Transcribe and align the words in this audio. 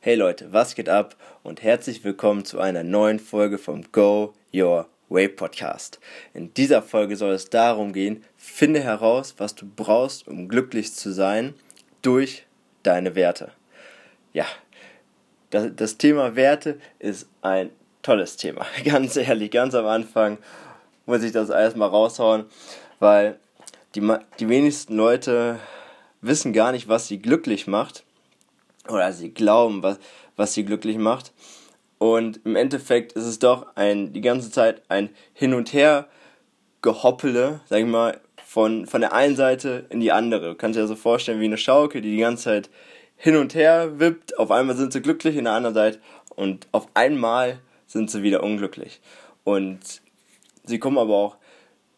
Hey 0.00 0.14
Leute, 0.14 0.52
was 0.52 0.76
geht 0.76 0.88
ab 0.88 1.16
und 1.42 1.60
herzlich 1.60 2.04
willkommen 2.04 2.44
zu 2.44 2.60
einer 2.60 2.84
neuen 2.84 3.18
Folge 3.18 3.58
vom 3.58 3.82
Go 3.90 4.32
Your 4.54 4.86
Way 5.08 5.26
Podcast. 5.26 5.98
In 6.34 6.54
dieser 6.54 6.82
Folge 6.82 7.16
soll 7.16 7.32
es 7.32 7.50
darum 7.50 7.92
gehen, 7.92 8.22
finde 8.36 8.78
heraus, 8.78 9.34
was 9.38 9.56
du 9.56 9.66
brauchst, 9.66 10.28
um 10.28 10.46
glücklich 10.46 10.94
zu 10.94 11.12
sein 11.12 11.54
durch 12.00 12.46
deine 12.84 13.16
Werte. 13.16 13.50
Ja, 14.32 14.46
das, 15.50 15.72
das 15.74 15.98
Thema 15.98 16.36
Werte 16.36 16.78
ist 17.00 17.28
ein 17.42 17.70
tolles 18.02 18.36
Thema. 18.36 18.66
Ganz 18.84 19.16
ehrlich, 19.16 19.50
ganz 19.50 19.74
am 19.74 19.86
Anfang 19.86 20.38
muss 21.06 21.24
ich 21.24 21.32
das 21.32 21.50
erstmal 21.50 21.88
raushauen, 21.88 22.44
weil 23.00 23.40
die, 23.96 24.12
die 24.38 24.48
wenigsten 24.48 24.94
Leute 24.94 25.58
wissen 26.20 26.52
gar 26.52 26.70
nicht, 26.70 26.86
was 26.86 27.08
sie 27.08 27.18
glücklich 27.18 27.66
macht. 27.66 28.04
Oder 28.88 29.12
sie 29.12 29.32
glauben, 29.32 29.82
was, 29.82 29.98
was 30.36 30.54
sie 30.54 30.64
glücklich 30.64 30.98
macht. 30.98 31.32
Und 31.98 32.40
im 32.44 32.56
Endeffekt 32.56 33.12
ist 33.12 33.24
es 33.24 33.38
doch 33.38 33.66
ein, 33.74 34.12
die 34.12 34.20
ganze 34.20 34.50
Zeit 34.50 34.82
ein 34.88 35.10
Hin 35.34 35.54
und 35.54 35.72
Her 35.72 36.06
gehoppele, 36.80 37.60
sag 37.66 37.80
ich 37.80 37.86
mal, 37.86 38.20
von, 38.44 38.86
von 38.86 39.02
der 39.02 39.12
einen 39.12 39.36
Seite 39.36 39.86
in 39.90 40.00
die 40.00 40.12
andere. 40.12 40.50
Du 40.50 40.54
kannst 40.54 40.78
dir 40.78 40.86
so 40.86 40.96
vorstellen 40.96 41.40
wie 41.40 41.44
eine 41.44 41.58
Schaukel, 41.58 42.00
die 42.00 42.12
die 42.12 42.20
ganze 42.22 42.44
Zeit 42.44 42.70
hin 43.16 43.36
und 43.36 43.54
her 43.54 43.98
wippt. 43.98 44.38
Auf 44.38 44.50
einmal 44.50 44.76
sind 44.76 44.92
sie 44.92 45.02
glücklich, 45.02 45.36
in 45.36 45.44
der 45.44 45.52
anderen 45.52 45.74
Seite 45.74 46.00
und 46.34 46.66
auf 46.72 46.86
einmal 46.94 47.58
sind 47.86 48.10
sie 48.10 48.22
wieder 48.22 48.42
unglücklich. 48.42 49.00
Und 49.44 50.00
sie 50.64 50.78
kommen 50.78 50.98
aber 50.98 51.14
auch 51.14 51.36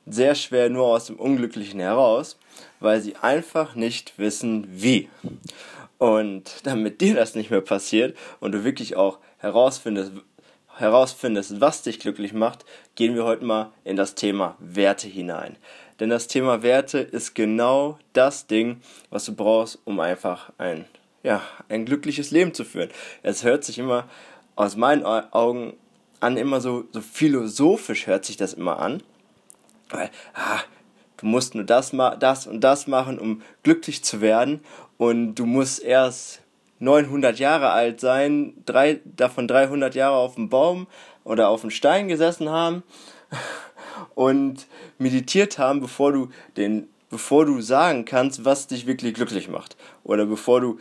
sehr 0.06 0.34
schwer 0.34 0.70
nur 0.70 0.86
aus 0.86 1.06
dem 1.06 1.16
Unglücklichen 1.16 1.78
heraus, 1.78 2.38
weil 2.80 3.00
sie 3.00 3.16
einfach 3.16 3.74
nicht 3.74 4.18
wissen, 4.18 4.66
wie. 4.70 5.08
Und 6.00 6.66
damit 6.66 7.02
dir 7.02 7.14
das 7.14 7.34
nicht 7.34 7.50
mehr 7.50 7.60
passiert 7.60 8.16
und 8.40 8.52
du 8.52 8.64
wirklich 8.64 8.96
auch 8.96 9.18
herausfindest, 9.36 10.12
herausfindest, 10.78 11.60
was 11.60 11.82
dich 11.82 11.98
glücklich 11.98 12.32
macht, 12.32 12.64
gehen 12.94 13.14
wir 13.14 13.24
heute 13.24 13.44
mal 13.44 13.70
in 13.84 13.96
das 13.96 14.14
Thema 14.14 14.56
Werte 14.60 15.08
hinein. 15.08 15.56
Denn 16.00 16.08
das 16.08 16.26
Thema 16.26 16.62
Werte 16.62 17.00
ist 17.00 17.34
genau 17.34 17.98
das 18.14 18.46
Ding, 18.46 18.80
was 19.10 19.26
du 19.26 19.34
brauchst, 19.34 19.78
um 19.84 20.00
einfach 20.00 20.50
ein, 20.56 20.86
ja, 21.22 21.42
ein 21.68 21.84
glückliches 21.84 22.30
Leben 22.30 22.54
zu 22.54 22.64
führen. 22.64 22.88
Es 23.22 23.44
hört 23.44 23.62
sich 23.62 23.78
immer 23.78 24.08
aus 24.56 24.76
meinen 24.76 25.04
Augen 25.04 25.74
an, 26.18 26.38
immer 26.38 26.62
so, 26.62 26.84
so 26.92 27.02
philosophisch 27.02 28.06
hört 28.06 28.24
sich 28.24 28.38
das 28.38 28.54
immer 28.54 28.78
an. 28.78 29.02
Weil, 29.90 30.10
ah, 30.32 30.60
du 31.18 31.26
musst 31.26 31.54
nur 31.54 31.64
das, 31.64 31.94
das 32.18 32.46
und 32.46 32.62
das 32.62 32.86
machen, 32.86 33.18
um 33.18 33.42
glücklich 33.62 34.02
zu 34.02 34.22
werden. 34.22 34.60
Und 35.00 35.36
du 35.36 35.46
musst 35.46 35.82
erst 35.82 36.42
900 36.80 37.38
Jahre 37.38 37.70
alt 37.70 38.00
sein, 38.00 38.52
drei, 38.66 39.00
davon 39.06 39.48
300 39.48 39.94
Jahre 39.94 40.16
auf 40.16 40.34
dem 40.34 40.50
Baum 40.50 40.88
oder 41.24 41.48
auf 41.48 41.62
dem 41.62 41.70
Stein 41.70 42.08
gesessen 42.08 42.50
haben 42.50 42.82
und 44.14 44.66
meditiert 44.98 45.56
haben, 45.56 45.80
bevor 45.80 46.12
du 46.12 46.28
den, 46.58 46.86
bevor 47.08 47.46
du 47.46 47.62
sagen 47.62 48.04
kannst, 48.04 48.44
was 48.44 48.66
dich 48.66 48.86
wirklich 48.86 49.14
glücklich 49.14 49.48
macht. 49.48 49.78
Oder 50.04 50.26
bevor 50.26 50.60
du 50.60 50.78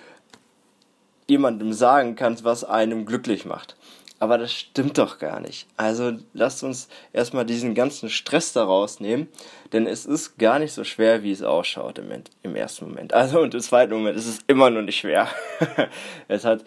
jemandem 1.30 1.72
sagen 1.72 2.18
kannst, 2.18 2.44
was 2.44 2.66
einem 2.66 3.06
glücklich 3.06 3.46
macht. 3.46 3.78
Aber 4.20 4.38
das 4.38 4.54
stimmt 4.54 4.98
doch 4.98 5.18
gar 5.18 5.40
nicht. 5.40 5.66
Also 5.78 6.12
lasst 6.34 6.64
uns 6.64 6.90
erstmal 7.14 7.46
diesen 7.46 7.74
ganzen 7.74 8.10
Stress 8.10 8.52
da 8.52 8.66
rausnehmen, 8.66 9.30
denn 9.72 9.88
es 9.88 10.06
ist 10.06 10.38
gar 10.38 10.60
nicht 10.60 10.74
so 10.74 10.84
schwer, 10.84 11.24
wie 11.24 11.32
es 11.32 11.42
ausschaut 11.42 12.00
im, 12.00 12.12
im 12.44 12.56
ersten 12.56 12.86
Moment. 12.86 13.14
Also 13.14 13.40
und 13.40 13.54
im 13.54 13.62
zweiten 13.62 13.94
Moment 13.94 14.18
ist 14.18 14.28
es 14.28 14.40
immer 14.48 14.70
noch 14.70 14.82
nicht 14.82 15.00
schwer. 15.00 15.30
es 16.28 16.44
hat 16.44 16.66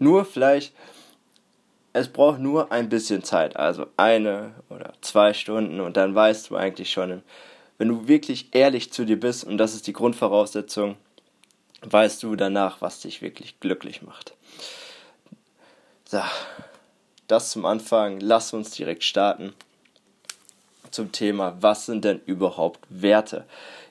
nur 0.00 0.24
vielleicht, 0.24 0.74
es 1.92 2.08
braucht 2.08 2.40
nur 2.40 2.72
ein 2.72 2.88
bisschen 2.88 3.22
Zeit, 3.22 3.56
also 3.56 3.86
eine 3.96 4.54
oder 4.70 4.92
zwei 5.02 5.34
Stunden 5.34 5.80
und 5.80 5.96
dann 5.96 6.14
weißt 6.14 6.50
du 6.50 6.56
eigentlich 6.56 6.90
schon, 6.90 7.22
wenn 7.78 7.88
du 7.88 8.08
wirklich 8.08 8.48
ehrlich 8.52 8.92
zu 8.92 9.04
dir 9.04 9.18
bist 9.18 9.44
und 9.44 9.58
das 9.58 9.74
ist 9.74 9.86
die 9.86 9.92
Grundvoraussetzung, 9.92 10.96
weißt 11.82 12.22
du 12.24 12.34
danach, 12.34 12.80
was 12.80 13.00
dich 13.00 13.22
wirklich 13.22 13.60
glücklich 13.60 14.02
macht. 14.02 14.34
So, 16.10 16.20
das 17.28 17.50
zum 17.50 17.64
Anfang. 17.64 18.18
Lass 18.18 18.52
uns 18.52 18.72
direkt 18.72 19.04
starten 19.04 19.54
zum 20.90 21.12
Thema, 21.12 21.56
was 21.60 21.86
sind 21.86 22.04
denn 22.04 22.20
überhaupt 22.26 22.80
Werte? 22.88 23.44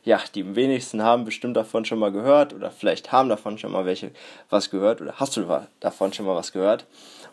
Ja, 0.03 0.19
die 0.35 0.53
wenigsten 0.53 1.02
haben 1.02 1.24
bestimmt 1.24 1.56
davon 1.56 1.85
schon 1.85 1.97
mal 1.97 2.12
gehört 2.12 2.53
oder 2.53 2.72
vielleicht 2.72 3.13
haben 3.13 3.30
davon 3.30 3.57
schon 3.57 3.72
mal 3.72 3.85
welche 3.85 4.12
was 4.50 4.69
gehört 4.69 5.00
oder 5.00 5.13
hast 5.16 5.38
du 5.38 5.66
davon 5.80 6.12
schon 6.12 6.25
mal 6.25 6.35
was 6.35 6.52
gehört? 6.52 6.88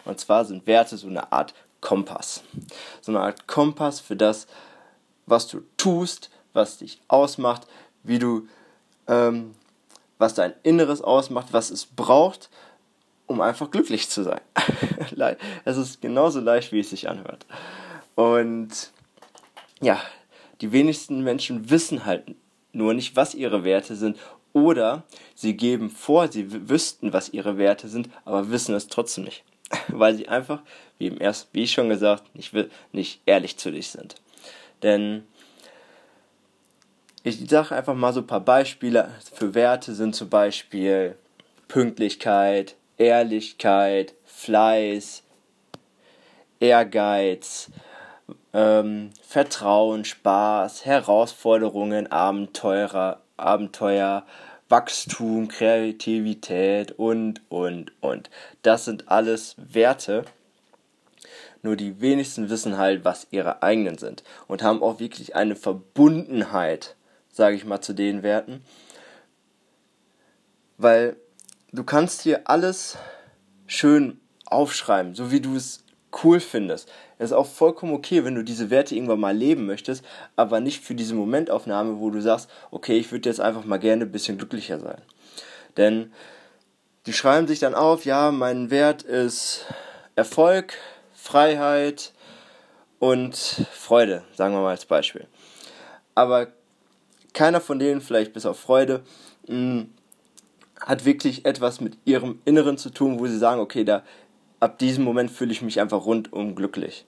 Und 0.05 0.21
zwar 0.21 0.45
sind 0.45 0.69
Werte 0.69 0.97
so 0.97 1.09
eine 1.09 1.33
Art 1.33 1.53
Kompass. 1.81 2.45
So 3.01 3.11
eine 3.11 3.23
Art 3.23 3.49
Kompass 3.49 3.99
für 3.99 4.15
das, 4.15 4.47
was 5.27 5.49
du 5.49 5.63
tust, 5.77 6.31
was 6.53 6.79
dich 6.79 7.01
ausmacht, 7.09 7.67
wie 8.05 8.21
du, 8.21 8.47
ähm, 9.09 9.57
was 10.19 10.35
dein 10.35 10.55
Inneres 10.63 11.01
ausmacht, 11.01 11.49
was 11.51 11.71
es 11.71 11.87
braucht, 11.87 12.51
um 13.27 13.41
einfach 13.41 13.71
glücklich 13.71 14.09
zu 14.09 14.23
sein. 14.23 14.41
es 15.65 15.77
ist 15.77 16.01
genauso 16.01 16.41
leicht, 16.41 16.73
wie 16.73 16.81
es 16.81 16.91
sich 16.91 17.09
anhört. 17.09 17.47
Und 18.15 18.93
ja, 19.81 20.01
die 20.61 20.73
wenigsten 20.73 21.23
Menschen 21.23 21.71
wissen 21.71 22.07
halt 22.07 22.35
nur 22.73 22.95
nicht, 22.95 23.17
was 23.17 23.35
ihre 23.35 23.65
Werte 23.65 23.97
sind. 23.97 24.19
Oder 24.53 25.05
sie 25.35 25.55
geben 25.57 25.91
vor, 25.91 26.29
sie 26.29 26.69
wüssten, 26.69 27.13
was 27.13 27.29
ihre 27.29 27.59
Werte 27.59 27.89
sind, 27.89 28.09
aber 28.25 28.51
wissen 28.51 28.75
es 28.75 28.89
trotzdem 28.89 29.25
nicht. 29.25 29.45
Weil 29.89 30.15
sie 30.15 30.29
einfach, 30.29 30.63
wie, 30.99 31.09
im 31.09 31.21
erst, 31.21 31.49
wie 31.53 31.65
ich 31.65 31.73
schon 31.73 31.89
gesagt, 31.89 32.35
nicht, 32.35 32.55
nicht 32.93 33.21
ehrlich 33.27 33.59
zu 33.59 33.71
dich 33.71 33.89
sind. 33.89 34.15
Denn 34.83 35.27
ich 37.23 37.51
sage 37.51 37.75
einfach 37.75 37.95
mal 37.95 38.13
so 38.13 38.21
ein 38.21 38.27
paar 38.27 38.41
Beispiele 38.41 39.11
für 39.35 39.55
Werte 39.55 39.95
sind 39.95 40.15
zum 40.15 40.31
Beispiel 40.31 41.17
Pünktlichkeit, 41.69 42.77
Ehrlichkeit, 42.99 44.15
Fleiß, 44.25 45.23
Ehrgeiz, 46.61 47.71
ähm, 48.53 49.11
Vertrauen, 49.23 50.05
Spaß, 50.05 50.87
Herausforderungen, 50.87 52.11
Abenteuer, 52.11 53.21
Abenteuer, 53.37 54.25
Wachstum, 54.69 55.49
Kreativität 55.49 56.93
und, 56.93 57.43
und, 57.49 57.93
und. 58.01 58.31
Das 58.63 58.85
sind 58.85 59.09
alles 59.09 59.55
Werte. 59.59 60.25
Nur 61.63 61.77
die 61.77 62.01
wenigsten 62.01 62.49
wissen 62.51 62.79
halt, 62.79 63.05
was 63.05 63.29
ihre 63.31 63.63
eigenen 63.63 63.99
sind 63.99 64.25
und 64.49 64.63
haben 64.63 64.83
auch 64.83 65.01
wirklich 65.01 65.37
eine 65.37 65.57
Verbundenheit, 65.57 66.97
sage 67.31 67.57
ich 67.57 67.65
mal, 67.65 67.81
zu 67.81 67.93
den 67.93 68.23
Werten. 68.23 68.65
Weil 70.79 71.17
du 71.77 71.85
kannst 71.85 72.23
hier 72.23 72.49
alles 72.49 72.97
schön 73.67 74.19
aufschreiben, 74.47 75.15
so 75.15 75.31
wie 75.31 75.41
du 75.41 75.57
es 75.57 75.85
cool 76.25 76.41
findest. 76.41 76.91
Es 77.19 77.27
ist 77.27 77.37
auch 77.37 77.47
vollkommen 77.47 77.93
okay, 77.93 78.25
wenn 78.25 78.35
du 78.35 78.43
diese 78.43 78.71
Werte 78.71 78.95
irgendwann 78.95 79.21
mal 79.21 79.37
leben 79.37 79.67
möchtest, 79.67 80.05
aber 80.35 80.61
nicht 80.61 80.83
für 80.83 80.95
diese 80.95 81.15
Momentaufnahme, 81.15 81.99
wo 81.99 82.11
du 82.11 82.21
sagst, 82.21 82.49
okay, 82.71 82.97
ich 82.97 83.13
würde 83.13 83.29
jetzt 83.29 83.41
einfach 83.41 83.65
mal 83.65 83.79
gerne 83.79 84.05
ein 84.05 84.13
bisschen 84.13 84.39
glücklicher 84.39 84.81
sein. 84.81 85.03
Denn 85.77 86.13
die 87.05 87.13
schreiben 87.13 87.47
sich 87.47 87.59
dann 87.59 87.75
auf, 87.75 88.05
ja, 88.05 88.31
mein 88.31 88.71
Wert 88.71 89.03
ist 89.03 89.67
Erfolg, 90.15 90.75
Freiheit 91.15 92.13
und 92.99 93.37
Freude, 93.73 94.25
sagen 94.35 94.55
wir 94.55 94.63
mal 94.63 94.71
als 94.71 94.87
Beispiel. 94.87 95.27
Aber 96.15 96.49
keiner 97.35 97.61
von 97.61 97.79
denen, 97.79 98.01
vielleicht 98.01 98.33
bis 98.33 98.47
auf 98.47 98.59
Freude, 98.59 99.03
mh, 99.47 99.57
mm, 99.57 99.96
hat 100.87 101.05
wirklich 101.05 101.45
etwas 101.45 101.81
mit 101.81 101.99
ihrem 102.05 102.39
Inneren 102.45 102.79
zu 102.79 102.91
tun, 102.91 103.19
wo 103.19 103.27
sie 103.27 103.37
sagen, 103.37 103.61
okay, 103.61 103.85
da 103.85 104.05
ab 104.61 104.79
diesem 104.79 105.03
Moment 105.05 105.31
fühle 105.33 105.51
ich 105.51 105.61
mich 105.61 105.81
einfach 105.81 106.07
rundum 106.07 106.55
glücklich. 106.55 107.05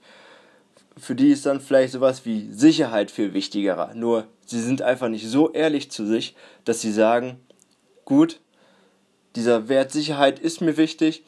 Für 0.96 1.14
die 1.14 1.28
ist 1.28 1.46
dann 1.46 1.60
vielleicht 1.60 1.92
sowas 1.92 2.26
wie 2.26 2.52
Sicherheit 2.52 3.12
viel 3.12 3.32
wichtiger. 3.34 3.92
Nur 3.94 4.26
sie 4.44 4.60
sind 4.60 4.82
einfach 4.82 5.08
nicht 5.08 5.28
so 5.28 5.52
ehrlich 5.52 5.92
zu 5.92 6.04
sich, 6.04 6.34
dass 6.64 6.80
sie 6.80 6.90
sagen, 6.90 7.38
gut, 8.04 8.40
dieser 9.36 9.69
Wert 9.69 9.92
Sicherheit 9.92 10.40
ist 10.40 10.60
mir 10.60 10.76
wichtig. 10.76 11.22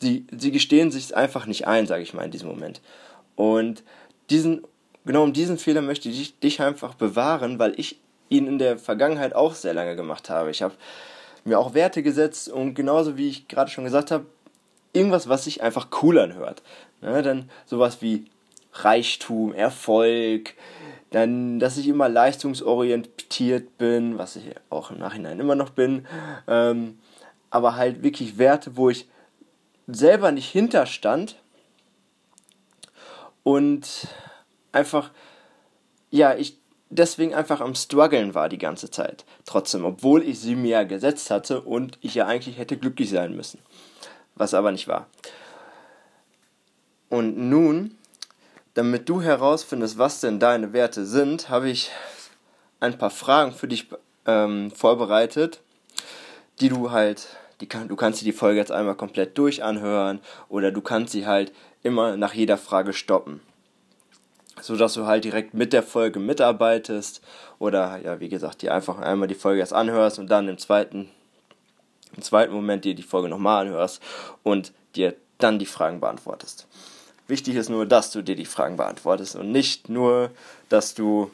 Sie, 0.00 0.26
sie 0.30 0.52
gestehen 0.52 0.92
sich 0.92 1.16
einfach 1.16 1.46
nicht 1.46 1.66
ein, 1.66 1.88
sage 1.88 2.04
ich 2.04 2.14
mal 2.14 2.24
in 2.24 2.30
diesem 2.30 2.48
Moment. 2.48 2.80
Und 3.34 3.82
diesen, 4.30 4.62
genau 5.04 5.24
um 5.24 5.32
diesen 5.32 5.58
Fehler 5.58 5.82
möchte 5.82 6.08
ich 6.08 6.38
dich 6.38 6.60
einfach 6.60 6.94
bewahren, 6.94 7.58
weil 7.58 7.74
ich 7.76 7.98
ihn 8.28 8.46
in 8.46 8.58
der 8.60 8.78
Vergangenheit 8.78 9.34
auch 9.34 9.54
sehr 9.54 9.74
lange 9.74 9.96
gemacht 9.96 10.30
habe. 10.30 10.52
Ich 10.52 10.62
habe 10.62 10.74
mir 11.46 11.58
auch 11.58 11.74
Werte 11.74 12.02
gesetzt 12.02 12.48
und 12.48 12.74
genauso 12.74 13.16
wie 13.16 13.28
ich 13.28 13.48
gerade 13.48 13.70
schon 13.70 13.84
gesagt 13.84 14.10
habe, 14.10 14.26
irgendwas, 14.92 15.28
was 15.28 15.44
sich 15.44 15.62
einfach 15.62 15.88
cool 16.02 16.18
anhört. 16.18 16.62
Ne, 17.02 17.22
dann 17.22 17.50
sowas 17.66 18.02
wie 18.02 18.26
Reichtum, 18.72 19.52
Erfolg, 19.54 20.54
dann, 21.10 21.58
dass 21.58 21.78
ich 21.78 21.88
immer 21.88 22.08
leistungsorientiert 22.08 23.78
bin, 23.78 24.18
was 24.18 24.36
ich 24.36 24.44
auch 24.70 24.90
im 24.90 24.98
Nachhinein 24.98 25.38
immer 25.38 25.54
noch 25.54 25.70
bin, 25.70 26.06
ähm, 26.48 26.98
aber 27.50 27.76
halt 27.76 28.02
wirklich 28.02 28.38
Werte, 28.38 28.76
wo 28.76 28.90
ich 28.90 29.08
selber 29.86 30.32
nicht 30.32 30.50
hinterstand 30.50 31.36
und 33.44 34.08
einfach, 34.72 35.10
ja, 36.10 36.34
ich 36.34 36.58
deswegen 36.90 37.34
einfach 37.34 37.60
am 37.60 37.74
struggeln 37.74 38.34
war 38.34 38.48
die 38.48 38.58
ganze 38.58 38.90
Zeit. 38.90 39.24
Trotzdem, 39.44 39.84
obwohl 39.84 40.22
ich 40.22 40.40
sie 40.40 40.54
mir 40.54 40.70
ja 40.70 40.84
gesetzt 40.84 41.30
hatte 41.30 41.60
und 41.60 41.98
ich 42.00 42.14
ja 42.14 42.26
eigentlich 42.26 42.58
hätte 42.58 42.76
glücklich 42.76 43.10
sein 43.10 43.34
müssen. 43.34 43.60
Was 44.34 44.54
aber 44.54 44.72
nicht 44.72 44.88
war. 44.88 45.06
Und 47.08 47.38
nun, 47.38 47.96
damit 48.74 49.08
du 49.08 49.22
herausfindest, 49.22 49.98
was 49.98 50.20
denn 50.20 50.38
deine 50.38 50.72
Werte 50.72 51.06
sind, 51.06 51.48
habe 51.48 51.70
ich 51.70 51.90
ein 52.80 52.98
paar 52.98 53.10
Fragen 53.10 53.52
für 53.52 53.68
dich 53.68 53.88
ähm, 54.26 54.70
vorbereitet, 54.70 55.60
die 56.60 56.68
du 56.68 56.90
halt, 56.90 57.28
die 57.60 57.66
kann, 57.66 57.88
du 57.88 57.96
kannst 57.96 58.20
dir 58.20 58.26
die 58.26 58.32
Folge 58.32 58.58
jetzt 58.58 58.72
einmal 58.72 58.96
komplett 58.96 59.38
durch 59.38 59.62
anhören 59.62 60.20
oder 60.48 60.72
du 60.72 60.80
kannst 60.80 61.12
sie 61.12 61.26
halt 61.26 61.52
immer 61.82 62.16
nach 62.16 62.34
jeder 62.34 62.58
Frage 62.58 62.92
stoppen. 62.92 63.40
So 64.60 64.76
dass 64.76 64.94
du 64.94 65.06
halt 65.06 65.24
direkt 65.24 65.54
mit 65.54 65.72
der 65.72 65.82
Folge 65.82 66.18
mitarbeitest 66.18 67.20
oder 67.58 67.98
ja, 67.98 68.20
wie 68.20 68.28
gesagt, 68.28 68.62
dir 68.62 68.74
einfach 68.74 68.98
einmal 68.98 69.28
die 69.28 69.34
Folge 69.34 69.60
erst 69.60 69.74
anhörst 69.74 70.18
und 70.18 70.28
dann 70.28 70.48
im 70.48 70.58
zweiten, 70.58 71.10
im 72.16 72.22
zweiten 72.22 72.54
Moment 72.54 72.84
dir 72.84 72.94
die 72.94 73.02
Folge 73.02 73.28
nochmal 73.28 73.66
anhörst 73.66 74.02
und 74.42 74.72
dir 74.94 75.14
dann 75.38 75.58
die 75.58 75.66
Fragen 75.66 76.00
beantwortest. 76.00 76.66
Wichtig 77.28 77.56
ist 77.56 77.68
nur, 77.68 77.86
dass 77.86 78.12
du 78.12 78.22
dir 78.22 78.36
die 78.36 78.46
Fragen 78.46 78.76
beantwortest 78.76 79.36
und 79.36 79.50
nicht 79.50 79.88
nur, 79.88 80.30
dass 80.68 80.94
du 80.94 81.30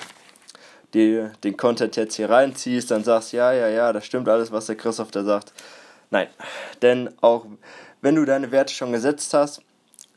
dir 0.94 1.32
den 1.44 1.56
Content 1.56 1.96
jetzt 1.96 2.16
hier 2.16 2.30
reinziehst, 2.30 2.90
dann 2.90 3.04
sagst, 3.04 3.32
ja, 3.32 3.52
ja, 3.52 3.68
ja, 3.68 3.92
das 3.92 4.04
stimmt 4.06 4.28
alles, 4.28 4.52
was 4.52 4.66
der 4.66 4.76
Christoph 4.76 5.10
da 5.10 5.22
sagt. 5.22 5.52
Nein, 6.10 6.28
denn 6.82 7.10
auch 7.20 7.46
wenn 8.00 8.16
du 8.16 8.24
deine 8.24 8.50
Werte 8.50 8.74
schon 8.74 8.92
gesetzt 8.92 9.32
hast, 9.32 9.62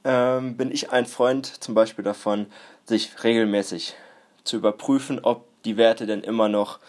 ähm, 0.04 0.58
bin 0.58 0.72
ich 0.72 0.92
ein 0.92 1.06
Freund 1.06 1.46
zum 1.64 1.76
Beispiel 1.76 2.04
davon, 2.04 2.48
sich 2.86 3.24
regelmäßig 3.24 3.96
zu 4.44 4.58
überprüfen, 4.58 5.20
ob 5.24 5.46
die 5.64 5.78
Werte 5.78 6.06
denn 6.06 6.22
immer 6.22 6.48
noch 6.50 6.80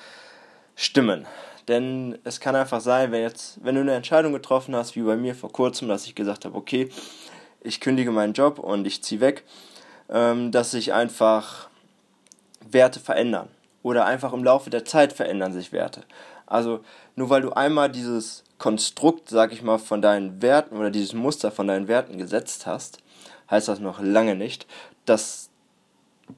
stimmen. 0.74 1.26
Denn 1.68 2.18
es 2.22 2.38
kann 2.38 2.54
einfach 2.54 2.80
sein, 2.80 3.10
wenn 3.10 3.22
jetzt, 3.22 3.58
wenn 3.64 3.74
du 3.74 3.80
eine 3.80 3.94
Entscheidung 3.94 4.32
getroffen 4.32 4.76
hast, 4.76 4.94
wie 4.94 5.02
bei 5.02 5.16
mir 5.16 5.34
vor 5.34 5.50
kurzem, 5.50 5.88
dass 5.88 6.06
ich 6.06 6.14
gesagt 6.14 6.44
habe, 6.44 6.56
okay, 6.56 6.90
ich 7.60 7.80
kündige 7.80 8.12
meinen 8.12 8.34
Job 8.34 8.58
und 8.58 8.86
ich 8.86 9.02
ziehe 9.02 9.20
weg, 9.20 9.42
ähm, 10.08 10.52
dass 10.52 10.70
sich 10.70 10.92
einfach 10.92 11.68
Werte 12.70 13.00
verändern 13.00 13.48
oder 13.82 14.04
einfach 14.04 14.32
im 14.32 14.44
Laufe 14.44 14.70
der 14.70 14.84
Zeit 14.84 15.12
verändern 15.12 15.52
sich 15.52 15.72
Werte. 15.72 16.04
Also 16.46 16.80
nur 17.16 17.30
weil 17.30 17.42
du 17.42 17.52
einmal 17.52 17.90
dieses 17.90 18.44
Konstrukt, 18.58 19.28
sag 19.28 19.52
ich 19.52 19.62
mal, 19.62 19.78
von 19.78 20.00
deinen 20.00 20.40
Werten 20.42 20.76
oder 20.76 20.90
dieses 20.90 21.12
Muster 21.12 21.50
von 21.50 21.66
deinen 21.66 21.88
Werten 21.88 22.18
gesetzt 22.18 22.66
hast, 22.66 22.98
heißt 23.50 23.68
das 23.68 23.80
noch 23.80 24.00
lange 24.00 24.36
nicht, 24.36 24.66
dass 25.04 25.50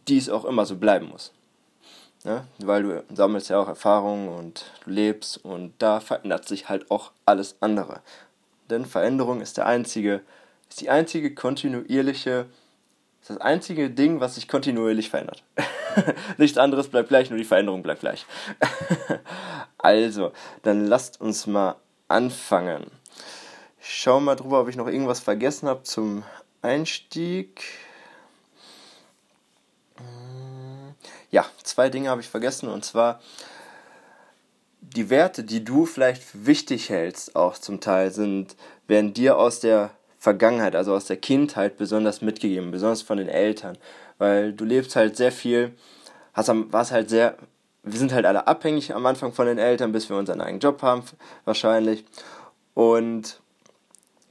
dies 0.06 0.28
auch 0.28 0.44
immer 0.44 0.66
so 0.66 0.76
bleiben 0.76 1.08
muss. 1.08 1.32
Ja, 2.24 2.44
weil 2.58 2.82
du 2.82 3.04
sammelst 3.14 3.48
ja 3.48 3.60
auch 3.60 3.68
Erfahrungen 3.68 4.28
und 4.28 4.64
du 4.84 4.90
lebst 4.90 5.44
und 5.44 5.72
da 5.78 6.00
verändert 6.00 6.48
sich 6.48 6.68
halt 6.68 6.90
auch 6.90 7.12
alles 7.24 7.56
andere. 7.60 8.00
Denn 8.70 8.84
Veränderung 8.84 9.40
ist 9.40 9.56
der 9.56 9.66
einzige, 9.66 10.22
ist 10.68 10.80
die 10.80 10.90
einzige 10.90 11.34
kontinuierliche 11.34 12.46
ist 13.28 13.36
das 13.36 13.40
einzige 13.42 13.90
Ding, 13.90 14.20
was 14.20 14.36
sich 14.36 14.48
kontinuierlich 14.48 15.10
verändert. 15.10 15.42
Nichts 16.38 16.56
anderes 16.56 16.88
bleibt 16.88 17.10
gleich, 17.10 17.28
nur 17.28 17.38
die 17.38 17.44
Veränderung 17.44 17.82
bleibt 17.82 18.00
gleich. 18.00 18.24
also, 19.78 20.32
dann 20.62 20.86
lasst 20.86 21.20
uns 21.20 21.46
mal 21.46 21.76
anfangen. 22.08 22.86
Ich 23.80 23.94
schaue 23.94 24.22
mal 24.22 24.34
drüber, 24.34 24.62
ob 24.62 24.68
ich 24.68 24.76
noch 24.76 24.86
irgendwas 24.86 25.20
vergessen 25.20 25.68
habe 25.68 25.82
zum 25.82 26.22
Einstieg. 26.62 27.62
Ja, 31.30 31.44
zwei 31.62 31.90
Dinge 31.90 32.08
habe 32.08 32.20
ich 32.20 32.28
vergessen 32.28 32.68
und 32.68 32.84
zwar 32.84 33.20
die 34.80 35.10
Werte, 35.10 35.44
die 35.44 35.64
du 35.64 35.86
vielleicht 35.86 36.46
wichtig 36.46 36.88
hältst, 36.88 37.36
auch 37.36 37.58
zum 37.58 37.80
Teil 37.80 38.10
sind, 38.10 38.56
werden 38.86 39.12
dir 39.12 39.36
aus 39.36 39.60
der 39.60 39.90
Vergangenheit, 40.18 40.74
also 40.74 40.94
aus 40.94 41.04
der 41.04 41.16
Kindheit 41.16 41.76
besonders 41.76 42.22
mitgegeben, 42.22 42.70
besonders 42.70 43.02
von 43.02 43.18
den 43.18 43.28
Eltern, 43.28 43.76
weil 44.18 44.52
du 44.52 44.64
lebst 44.64 44.96
halt 44.96 45.16
sehr 45.16 45.32
viel, 45.32 45.74
hast 46.32 46.50
warst 46.72 46.92
halt 46.92 47.10
sehr, 47.10 47.36
wir 47.82 47.98
sind 47.98 48.12
halt 48.12 48.26
alle 48.26 48.46
abhängig 48.46 48.94
am 48.94 49.06
Anfang 49.06 49.32
von 49.32 49.46
den 49.46 49.58
Eltern, 49.58 49.92
bis 49.92 50.08
wir 50.08 50.16
unseren 50.16 50.40
eigenen 50.40 50.60
Job 50.60 50.82
haben 50.82 51.02
wahrscheinlich. 51.44 52.04
Und 52.74 53.40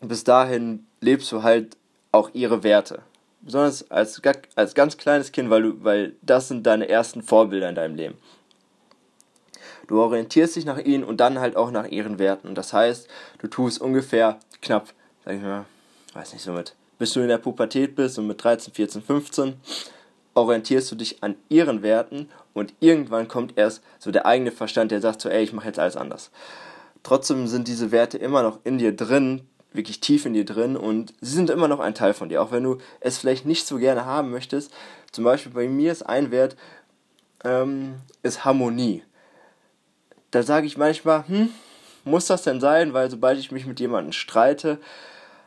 bis 0.02 0.24
dahin 0.24 0.86
lebst 1.02 1.32
du 1.32 1.44
halt 1.44 1.78
auch 2.12 2.30
ihre 2.34 2.64
Werte, 2.64 3.02
besonders 3.48 3.90
als, 3.90 4.22
als 4.56 4.76
ganz 4.76 4.98
kleines 4.98 5.32
Kind, 5.32 5.50
weil 5.50 5.62
du, 5.64 5.84
weil 5.84 6.16
das 6.22 6.50
sind 6.50 6.68
deine 6.68 6.90
ersten 6.90 7.24
Vorbilder 7.24 7.70
in 7.70 7.76
deinem 7.76 7.96
Leben. 7.96 8.18
Du 9.88 10.02
orientierst 10.02 10.58
dich 10.58 10.66
nach 10.66 10.80
ihnen 10.80 11.06
und 11.06 11.22
dann 11.22 11.40
halt 11.40 11.56
auch 11.56 11.72
nach 11.72 11.88
ihren 11.88 12.20
Werten. 12.20 12.56
Das 12.56 12.74
heißt, 12.74 13.08
du 13.40 13.48
tust 13.48 13.80
ungefähr 13.80 14.38
knapp, 14.62 14.94
sag 15.24 15.36
ich 15.36 15.42
mal, 15.42 15.64
weiß 16.14 16.34
nicht, 16.34 16.44
so 16.44 16.52
mit, 16.52 16.76
bis 17.00 17.14
du 17.14 17.22
in 17.22 17.30
der 17.30 17.38
Pubertät 17.38 17.96
bist 17.96 18.20
und 18.20 18.28
mit 18.28 18.44
13, 18.44 18.74
14, 18.74 19.02
15, 19.02 19.54
orientierst 20.34 20.92
du 20.92 20.96
dich 20.96 21.24
an 21.24 21.36
ihren 21.48 21.84
Werten 21.84 22.28
und 22.54 22.74
irgendwann 22.82 23.30
kommt 23.30 23.58
erst 23.58 23.82
so 23.98 24.12
der 24.12 24.26
eigene 24.26 24.52
Verstand, 24.52 24.92
der 24.92 25.00
sagt 25.00 25.22
so, 25.22 25.30
ey, 25.30 25.42
ich 25.42 25.54
mache 25.54 25.68
jetzt 25.68 25.80
alles 25.80 25.96
anders. 25.96 26.32
Trotzdem 27.02 27.48
sind 27.48 27.70
diese 27.70 27.92
Werte 27.94 28.18
immer 28.18 28.44
noch 28.44 28.60
in 28.66 28.78
dir 28.78 28.94
drin, 28.94 29.48
wirklich 29.74 30.00
tief 30.00 30.26
in 30.26 30.34
dir 30.34 30.46
drin 30.46 30.76
und 30.76 31.14
sie 31.22 31.34
sind 31.34 31.50
immer 31.50 31.68
noch 31.68 31.80
ein 31.80 31.96
Teil 31.96 32.14
von 32.14 32.30
dir, 32.30 32.42
auch 32.42 32.52
wenn 32.52 32.64
du 32.64 32.78
es 33.00 33.18
vielleicht 33.18 33.46
nicht 33.46 33.68
so 33.68 33.78
gerne 33.78 34.06
haben 34.06 34.32
möchtest. 34.32 34.72
Zum 35.12 35.24
Beispiel 35.24 35.52
bei 35.52 35.68
mir 35.68 35.92
ist 35.92 36.04
ein 36.04 36.32
Wert, 36.32 36.56
ähm, 37.44 37.96
ist 38.24 38.46
Harmonie. 38.46 39.04
Da 40.32 40.44
sage 40.44 40.68
ich 40.68 40.78
manchmal, 40.78 41.28
hm, 41.28 41.50
muss 42.04 42.26
das 42.26 42.44
denn 42.44 42.60
sein? 42.60 42.94
Weil 42.94 43.12
sobald 43.12 43.40
ich 43.40 43.52
mich 43.52 43.66
mit 43.66 43.80
jemandem 43.80 44.14
streite, 44.14 44.80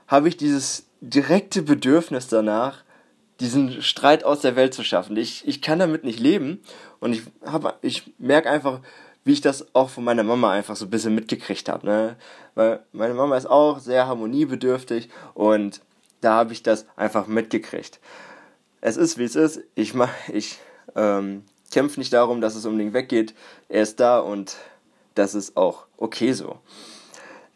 habe 0.06 0.28
ich 0.28 0.37
dieses 0.37 0.84
direkte 1.00 1.62
Bedürfnis 1.62 2.28
danach, 2.28 2.84
diesen 3.40 3.82
Streit 3.82 4.25
aus 4.25 4.40
der 4.40 4.55
Welt 4.55 4.75
zu 4.75 4.84
schaffen. 4.84 5.17
Ich, 5.17 5.46
ich 5.49 5.62
kann 5.62 5.78
damit 5.78 6.05
nicht 6.05 6.20
leben 6.20 6.61
und 7.00 7.14
ich, 7.14 7.22
ich 7.81 8.12
merke 8.19 8.50
einfach, 8.50 8.81
wie 9.25 9.32
ich 9.32 9.40
das 9.40 9.75
auch 9.75 9.90
von 9.90 10.05
meiner 10.05 10.22
Mama 10.22 10.50
einfach 10.50 10.76
so 10.76 10.87
ein 10.87 10.90
bisschen 10.90 11.14
mitgekriegt 11.14 11.69
habe. 11.69 11.87
Ne? 11.87 12.17
Weil 12.55 12.81
meine 12.93 13.14
Mama 13.14 13.37
ist 13.37 13.46
auch 13.46 13.78
sehr 13.78 14.06
harmoniebedürftig 14.06 15.11
und 15.34 15.81
da 16.20 16.34
habe 16.34 16.53
ich 16.53 16.62
das 16.62 16.86
einfach 16.96 17.27
mitgekriegt. 17.27 18.00
Es 18.81 18.96
ist, 18.96 19.19
wie 19.19 19.24
es 19.24 19.36
ist. 19.36 19.60
Ich, 19.74 19.94
ich 20.32 20.58
ähm, 20.94 21.44
kämpfe 21.70 22.00
nicht 22.00 22.12
darum, 22.12 22.41
dass 22.41 22.55
es 22.55 22.67
unbedingt 22.67 22.94
weggeht. 22.94 23.34
Er 23.69 23.82
ist 23.82 24.00
da 24.00 24.19
und 24.20 24.56
das 25.15 25.34
ist 25.34 25.56
auch 25.56 25.86
okay 25.96 26.32
so. 26.32 26.58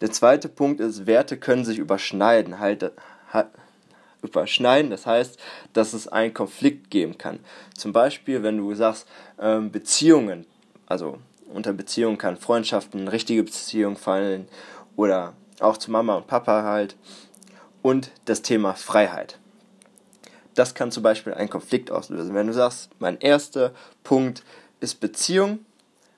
Der 0.01 0.11
zweite 0.11 0.49
Punkt 0.49 0.81
ist, 0.81 1.07
Werte 1.07 1.39
können 1.39 1.65
sich 1.65 1.79
überschneiden. 1.79 2.59
Halt, 2.59 2.93
halt, 3.33 3.49
überschneiden, 4.25 4.91
das 4.91 5.07
heißt, 5.07 5.39
dass 5.73 5.93
es 5.93 6.09
einen 6.09 6.35
Konflikt 6.35 6.91
geben 6.91 7.19
kann. 7.19 7.41
Zum 7.77 7.93
Beispiel, 7.93 8.43
wenn 8.43 8.57
du 8.57 8.75
sagst, 8.75 9.07
ähm, 9.39 9.71
Beziehungen, 9.71 10.47
also 10.87 11.19
unter 11.55 11.73
Beziehungen 11.73 12.19
kann 12.19 12.37
Freundschaften, 12.37 13.09
richtige 13.09 13.43
Beziehungen 13.43 13.97
fallen 13.97 14.49
oder 14.97 15.35
auch 15.61 15.77
zu 15.77 15.91
Mama 15.91 16.17
und 16.17 16.27
Papa 16.27 16.63
halt. 16.63 16.97
Und 17.83 18.11
das 18.25 18.43
Thema 18.43 18.75
Freiheit. 18.75 19.39
Das 20.55 20.75
kann 20.75 20.91
zum 20.91 21.03
Beispiel 21.03 21.35
einen 21.35 21.51
Konflikt 21.51 21.91
auslösen. 21.91 22.35
Wenn 22.35 22.47
du 22.47 22.55
sagst, 22.55 22.91
mein 22.99 23.19
erster 23.19 23.73
Punkt 24.05 24.43
ist 24.81 25.01
Beziehung, 25.01 25.65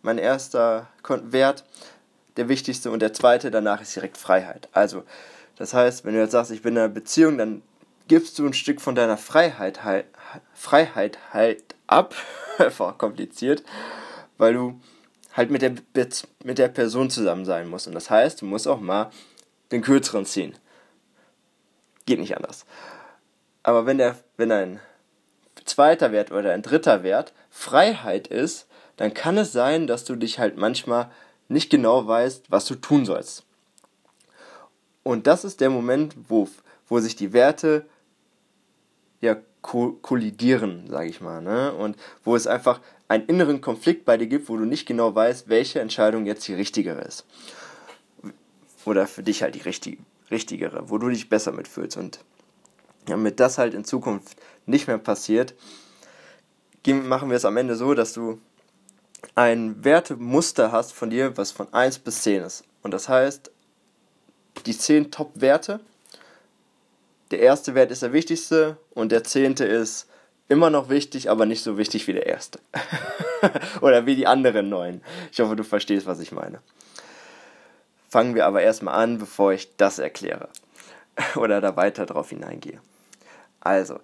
mein 0.02 0.18
erster 0.18 0.88
Wert, 1.08 1.64
der 2.36 2.48
wichtigste 2.48 2.90
und 2.90 3.00
der 3.00 3.12
zweite 3.12 3.50
danach 3.50 3.80
ist 3.80 3.96
direkt 3.96 4.16
Freiheit. 4.16 4.68
Also, 4.72 5.02
das 5.56 5.74
heißt, 5.74 6.04
wenn 6.04 6.14
du 6.14 6.20
jetzt 6.20 6.32
sagst, 6.32 6.50
ich 6.50 6.62
bin 6.62 6.74
in 6.74 6.78
einer 6.78 6.88
Beziehung, 6.88 7.38
dann 7.38 7.62
gibst 8.08 8.38
du 8.38 8.46
ein 8.46 8.52
Stück 8.52 8.80
von 8.80 8.94
deiner 8.94 9.16
Freiheit 9.16 9.84
halt, 9.84 10.06
Freiheit 10.54 11.18
halt 11.32 11.74
ab, 11.86 12.14
einfach 12.58 12.98
kompliziert, 12.98 13.64
weil 14.38 14.54
du 14.54 14.80
halt 15.36 15.50
mit 15.50 15.62
der, 15.62 15.74
mit 16.44 16.58
der 16.58 16.68
Person 16.68 17.10
zusammen 17.10 17.44
sein 17.44 17.68
musst. 17.68 17.86
Und 17.86 17.94
das 17.94 18.10
heißt, 18.10 18.40
du 18.40 18.46
musst 18.46 18.66
auch 18.66 18.80
mal 18.80 19.10
den 19.70 19.82
kürzeren 19.82 20.24
ziehen. 20.24 20.56
Geht 22.06 22.18
nicht 22.18 22.36
anders. 22.36 22.64
Aber 23.62 23.84
wenn, 23.84 23.98
der, 23.98 24.16
wenn 24.36 24.50
ein 24.50 24.80
zweiter 25.64 26.12
Wert 26.12 26.30
oder 26.30 26.52
ein 26.52 26.62
dritter 26.62 27.02
Wert 27.02 27.32
Freiheit 27.50 28.28
ist, 28.28 28.66
dann 28.96 29.12
kann 29.12 29.36
es 29.36 29.52
sein, 29.52 29.86
dass 29.86 30.04
du 30.04 30.16
dich 30.16 30.38
halt 30.38 30.56
manchmal 30.56 31.10
nicht 31.48 31.68
genau 31.68 32.06
weißt, 32.06 32.50
was 32.50 32.64
du 32.64 32.76
tun 32.76 33.04
sollst. 33.04 33.44
Und 35.02 35.26
das 35.26 35.44
ist 35.44 35.60
der 35.60 35.70
Moment, 35.70 36.16
wo, 36.28 36.48
wo 36.88 36.98
sich 36.98 37.14
die 37.14 37.32
Werte 37.32 37.86
ja 39.20 39.36
kollidieren, 39.66 40.88
sage 40.88 41.08
ich 41.08 41.20
mal, 41.20 41.42
ne? 41.42 41.72
Und 41.72 41.96
wo 42.24 42.36
es 42.36 42.46
einfach 42.46 42.80
einen 43.08 43.26
inneren 43.26 43.60
Konflikt 43.60 44.04
bei 44.04 44.16
dir 44.16 44.26
gibt, 44.26 44.48
wo 44.48 44.56
du 44.56 44.64
nicht 44.64 44.86
genau 44.86 45.14
weißt, 45.14 45.48
welche 45.48 45.80
Entscheidung 45.80 46.26
jetzt 46.26 46.46
die 46.48 46.54
richtigere 46.54 47.00
ist. 47.02 47.26
Oder 48.84 49.06
für 49.06 49.22
dich 49.22 49.42
halt 49.42 49.54
die 49.54 49.60
richtige, 49.60 49.98
richtigere, 50.30 50.88
wo 50.88 50.98
du 50.98 51.08
dich 51.08 51.28
besser 51.28 51.52
mitfühlst. 51.52 51.96
Und 51.96 52.20
damit 53.06 53.40
das 53.40 53.58
halt 53.58 53.74
in 53.74 53.84
Zukunft 53.84 54.36
nicht 54.66 54.86
mehr 54.86 54.98
passiert, 54.98 55.54
machen 56.86 57.30
wir 57.30 57.36
es 57.36 57.44
am 57.44 57.56
Ende 57.56 57.74
so, 57.74 57.94
dass 57.94 58.12
du 58.12 58.40
ein 59.34 59.84
Wertemuster 59.84 60.70
hast 60.70 60.92
von 60.92 61.10
dir, 61.10 61.36
was 61.36 61.50
von 61.50 61.72
1 61.72 61.98
bis 62.00 62.22
10 62.22 62.42
ist. 62.42 62.64
Und 62.82 62.92
das 62.92 63.08
heißt, 63.08 63.50
die 64.66 64.78
10 64.78 65.10
Top-Werte, 65.10 65.80
der 67.30 67.40
erste 67.40 67.74
Wert 67.74 67.90
ist 67.90 68.02
der 68.02 68.12
wichtigste 68.12 68.76
und 68.94 69.12
der 69.12 69.24
zehnte 69.24 69.64
ist 69.64 70.08
immer 70.48 70.70
noch 70.70 70.88
wichtig, 70.88 71.28
aber 71.30 71.46
nicht 71.46 71.62
so 71.62 71.76
wichtig 71.76 72.06
wie 72.06 72.12
der 72.12 72.26
erste. 72.26 72.60
Oder 73.80 74.06
wie 74.06 74.14
die 74.14 74.26
anderen 74.26 74.68
neun. 74.68 75.00
Ich 75.32 75.40
hoffe, 75.40 75.56
du 75.56 75.64
verstehst, 75.64 76.06
was 76.06 76.20
ich 76.20 76.32
meine. 76.32 76.60
Fangen 78.08 78.34
wir 78.34 78.46
aber 78.46 78.62
erstmal 78.62 78.94
an, 78.94 79.18
bevor 79.18 79.52
ich 79.52 79.76
das 79.76 79.98
erkläre. 79.98 80.48
Oder 81.36 81.60
da 81.60 81.76
weiter 81.76 82.06
drauf 82.06 82.30
hineingehe. 82.30 82.80
Also, 83.60 83.98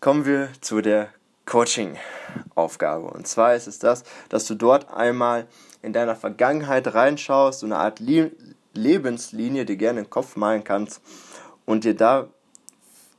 kommen 0.00 0.26
wir 0.26 0.48
zu 0.60 0.80
der 0.80 1.10
Coaching-Aufgabe. 1.46 3.06
Und 3.06 3.28
zwar 3.28 3.54
ist 3.54 3.68
es 3.68 3.78
das, 3.78 4.02
dass 4.28 4.46
du 4.46 4.56
dort 4.56 4.92
einmal 4.92 5.46
in 5.82 5.92
deiner 5.92 6.16
Vergangenheit 6.16 6.92
reinschaust, 6.92 7.60
so 7.60 7.66
eine 7.66 7.76
Art 7.76 8.00
Lebenslinie 8.74 9.64
dir 9.64 9.76
gerne 9.76 10.02
den 10.02 10.10
Kopf 10.10 10.34
malen 10.34 10.64
kannst 10.64 11.00
und 11.72 11.84
dir 11.84 11.96
da 11.96 12.28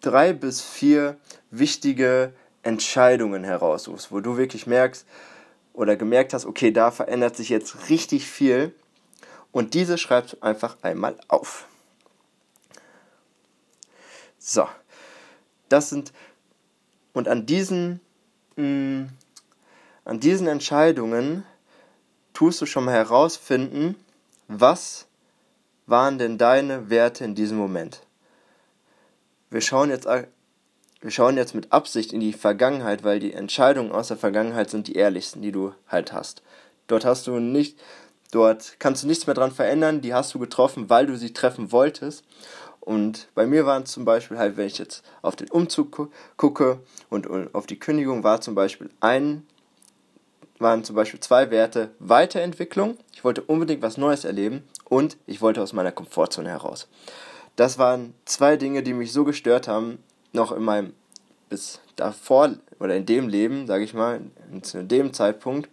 drei 0.01 0.31
bis 0.31 0.61
vier 0.61 1.17
wichtige 1.49 2.33
Entscheidungen 2.61 3.43
heraussuchst, 3.43 4.11
wo 4.11 4.19
du 4.19 4.37
wirklich 4.37 4.67
merkst 4.67 5.07
oder 5.73 5.95
gemerkt 5.95 6.35
hast, 6.35 6.45
okay, 6.45 6.71
da 6.71 6.91
verändert 6.91 7.35
sich 7.35 7.49
jetzt 7.49 7.89
richtig 7.89 8.27
viel 8.27 8.71
und 9.51 9.73
diese 9.73 9.97
schreibst 9.97 10.33
du 10.33 10.41
einfach 10.43 10.77
einmal 10.83 11.17
auf. 11.27 11.67
So, 14.37 14.67
das 15.67 15.89
sind 15.89 16.13
und 17.13 17.27
an 17.27 17.47
diesen 17.47 18.01
mh, 18.55 18.65
mm, 18.65 19.09
an 20.05 20.19
diesen 20.19 20.45
Entscheidungen 20.45 21.43
tust 22.33 22.61
du 22.61 22.67
schon 22.67 22.85
mal 22.85 22.93
herausfinden, 22.93 23.95
was 24.47 25.07
waren 25.87 26.19
denn 26.19 26.37
deine 26.37 26.91
Werte 26.91 27.25
in 27.25 27.33
diesem 27.33 27.57
Moment. 27.57 28.02
Wir 29.53 29.61
schauen 29.61 29.91
jetzt, 29.91 30.07
wir 30.07 31.11
schauen 31.11 31.37
jetzt 31.37 31.53
mit 31.53 31.71
Absicht 31.71 32.11
in 32.11 32.19
die 32.19 32.33
Vergangenheit, 32.33 33.03
weil 33.03 33.19
die 33.19 33.33
Entscheidungen 33.33 33.91
aus 33.91 34.07
der 34.07 34.17
Vergangenheit 34.17 34.71
sind 34.71 34.87
die 34.87 34.95
ehrlichsten, 34.95 35.43
die 35.43 35.51
du 35.51 35.75
halt 35.87 36.11
hast. 36.11 36.41
Dort 36.87 37.05
hast 37.05 37.27
du 37.27 37.39
nicht, 37.39 37.79
dort 38.31 38.77
kannst 38.79 39.03
du 39.03 39.07
nichts 39.07 39.27
mehr 39.27 39.35
dran 39.35 39.51
verändern, 39.51 40.01
die 40.01 40.15
hast 40.15 40.33
du 40.33 40.39
getroffen, 40.39 40.89
weil 40.89 41.05
du 41.05 41.15
sie 41.17 41.33
treffen 41.33 41.71
wolltest. 41.71 42.23
Und 42.79 43.27
bei 43.35 43.45
mir 43.45 43.67
waren 43.67 43.85
zum 43.85 44.05
Beispiel 44.05 44.39
halt, 44.39 44.57
wenn 44.57 44.65
ich 44.65 44.79
jetzt 44.79 45.03
auf 45.21 45.35
den 45.35 45.51
Umzug 45.51 46.09
gucke 46.35 46.79
und, 47.11 47.53
auf 47.53 47.67
die 47.67 47.79
Kündigung, 47.79 48.23
war 48.23 48.41
zum 48.41 48.55
Beispiel 48.55 48.89
ein, 49.01 49.45
waren 50.57 50.83
zum 50.83 50.95
Beispiel 50.95 51.19
zwei 51.19 51.51
Werte 51.51 51.91
Weiterentwicklung. 51.99 52.97
Ich 53.13 53.23
wollte 53.23 53.43
unbedingt 53.43 53.83
was 53.83 53.97
Neues 53.97 54.25
erleben 54.25 54.63
und 54.85 55.15
ich 55.27 55.41
wollte 55.41 55.61
aus 55.61 55.73
meiner 55.73 55.91
Komfortzone 55.91 56.49
heraus. 56.49 56.87
Das 57.55 57.77
waren 57.77 58.13
zwei 58.25 58.57
Dinge, 58.57 58.83
die 58.83 58.93
mich 58.93 59.13
so 59.13 59.23
gestört 59.23 59.67
haben, 59.67 59.99
noch 60.31 60.51
in 60.51 60.63
meinem 60.63 60.93
bis 61.49 61.79
davor 61.95 62.55
oder 62.79 62.95
in 62.95 63.05
dem 63.05 63.27
Leben, 63.27 63.67
sage 63.67 63.83
ich 63.83 63.93
mal, 63.93 64.21
zu 64.63 64.83
dem 64.83 65.13
Zeitpunkt, 65.13 65.69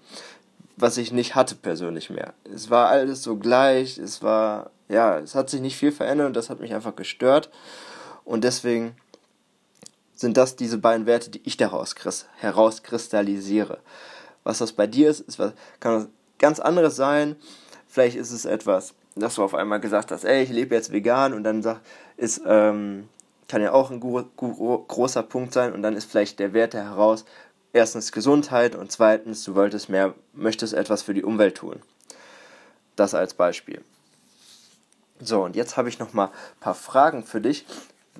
was 0.76 0.98
ich 0.98 1.12
nicht 1.12 1.34
hatte 1.34 1.54
persönlich 1.54 2.10
mehr. 2.10 2.34
Es 2.44 2.68
war 2.68 2.88
alles 2.88 3.22
so 3.22 3.36
gleich, 3.36 3.96
es 3.96 4.22
war, 4.22 4.70
ja, 4.88 5.18
es 5.18 5.34
hat 5.34 5.48
sich 5.48 5.60
nicht 5.60 5.76
viel 5.76 5.92
verändert 5.92 6.26
und 6.26 6.36
das 6.36 6.50
hat 6.50 6.60
mich 6.60 6.74
einfach 6.74 6.96
gestört. 6.96 7.50
Und 8.24 8.44
deswegen 8.44 8.94
sind 10.14 10.36
das 10.36 10.56
diese 10.56 10.76
beiden 10.76 11.06
Werte, 11.06 11.30
die 11.30 11.40
ich 11.44 11.56
daraus 11.56 11.94
herauskristallisiere. 12.36 13.78
Was 14.44 14.58
das 14.58 14.72
bei 14.72 14.86
dir 14.86 15.08
ist, 15.08 15.20
ist 15.20 15.38
was, 15.38 15.52
kann 15.80 15.94
was 15.94 16.08
ganz 16.38 16.60
anderes 16.60 16.96
sein. 16.96 17.36
Vielleicht 17.88 18.16
ist 18.16 18.32
es 18.32 18.44
etwas 18.44 18.94
dass 19.20 19.36
du 19.36 19.42
auf 19.42 19.54
einmal 19.54 19.80
gesagt 19.80 20.10
hast, 20.10 20.24
ey, 20.24 20.42
ich 20.42 20.50
lebe 20.50 20.74
jetzt 20.74 20.92
vegan 20.92 21.32
und 21.32 21.44
dann 21.44 21.62
sag, 21.62 21.80
ist, 22.16 22.42
ähm, 22.46 23.08
kann 23.48 23.62
ja 23.62 23.72
auch 23.72 23.90
ein 23.90 24.00
großer 24.00 25.22
Punkt 25.22 25.52
sein 25.52 25.72
und 25.72 25.82
dann 25.82 25.96
ist 25.96 26.10
vielleicht 26.10 26.38
der 26.38 26.52
Wert 26.52 26.74
heraus, 26.74 27.24
erstens 27.72 28.12
Gesundheit 28.12 28.74
und 28.74 28.92
zweitens, 28.92 29.44
du 29.44 29.54
wolltest 29.54 29.88
mehr, 29.88 30.14
möchtest 30.32 30.74
etwas 30.74 31.02
für 31.02 31.14
die 31.14 31.24
Umwelt 31.24 31.56
tun. 31.56 31.80
Das 32.96 33.14
als 33.14 33.34
Beispiel. 33.34 33.82
So, 35.20 35.44
und 35.44 35.56
jetzt 35.56 35.76
habe 35.76 35.88
ich 35.88 35.98
noch 35.98 36.12
mal 36.12 36.26
ein 36.26 36.60
paar 36.60 36.74
Fragen 36.74 37.24
für 37.24 37.40
dich. 37.40 37.66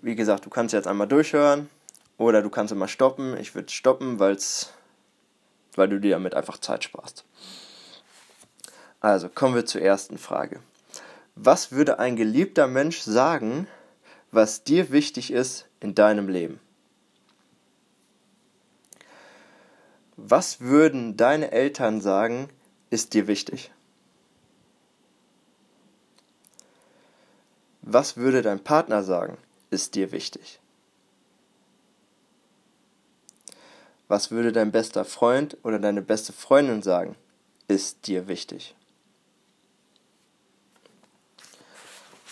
Wie 0.02 0.14
gesagt, 0.14 0.47
du 0.47 0.50
kannst 0.50 0.75
jetzt 0.75 0.87
einmal 0.87 1.09
durchhören 1.09 1.71
oder 2.19 2.42
du 2.42 2.50
kannst 2.50 2.73
immer 2.73 2.88
stoppen. 2.88 3.37
Ich 3.38 3.54
würde 3.54 3.71
stoppen, 3.71 4.19
weil's, 4.19 4.73
weil 5.76 5.88
du 5.88 5.99
dir 5.99 6.12
damit 6.12 6.35
einfach 6.35 6.59
Zeit 6.59 6.85
sparst. 6.85 7.25
Also 9.00 9.28
kommen 9.28 9.54
wir 9.54 9.64
zur 9.64 9.80
ersten 9.80 10.19
Frage. 10.19 10.61
Was 11.42 11.73
würde 11.73 11.99
ein 11.99 12.16
geliebter 12.16 12.66
Mensch 12.66 13.00
sagen, 13.00 13.66
was 14.30 14.62
dir 14.62 14.92
wichtig 14.92 15.32
ist 15.32 15.66
in 15.80 15.94
deinem 15.94 16.28
Leben? 16.28 16.61
Was 20.18 20.61
würden 20.61 21.16
deine 21.16 21.50
Eltern 21.50 22.02
sagen, 22.02 22.50
ist 22.90 23.14
dir 23.14 23.26
wichtig? 23.26 23.73
Was 27.80 28.18
würde 28.18 28.42
dein 28.42 28.62
Partner 28.62 29.02
sagen, 29.02 29.38
ist 29.70 29.94
dir 29.94 30.12
wichtig? 30.12 30.61
Was 34.09 34.30
würde 34.30 34.52
dein 34.52 34.73
bester 34.73 35.06
Freund 35.06 35.56
oder 35.62 35.78
deine 35.78 36.02
beste 36.02 36.35
Freundin 36.35 36.82
sagen, 36.82 37.16
ist 37.66 38.06
dir 38.09 38.28
wichtig? 38.28 38.75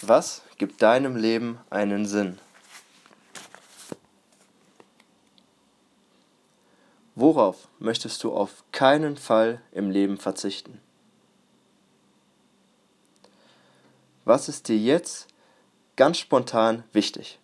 Was 0.02 0.42
gibt 0.58 0.80
deinem 0.80 1.16
Leben 1.16 1.58
einen 1.70 2.06
Sinn? 2.06 2.38
Worauf 7.16 7.66
möchtest 7.80 8.22
du 8.22 8.32
auf 8.32 8.62
keinen 8.70 9.16
Fall 9.16 9.60
im 9.72 9.90
Leben 9.90 10.16
verzichten? 10.16 10.80
Was 14.24 14.48
ist 14.48 14.68
dir 14.68 14.78
jetzt 14.78 15.26
ganz 15.96 16.18
spontan 16.18 16.84
wichtig? 16.92 17.40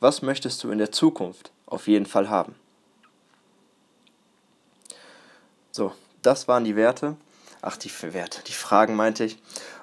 Was 0.00 0.22
möchtest 0.22 0.64
du 0.64 0.70
in 0.70 0.78
der 0.78 0.90
Zukunft 0.90 1.50
auf 1.66 1.86
jeden 1.86 2.06
Fall 2.06 2.30
haben? 2.30 2.54
So, 5.70 5.92
das 6.22 6.48
waren 6.48 6.64
die 6.64 6.76
Werte 6.76 7.18
ach, 7.62 7.76
die 7.76 7.90
Werte, 8.12 8.42
die 8.46 8.52
Fragen 8.52 8.94
meinte 8.94 9.24
ich. 9.24 9.38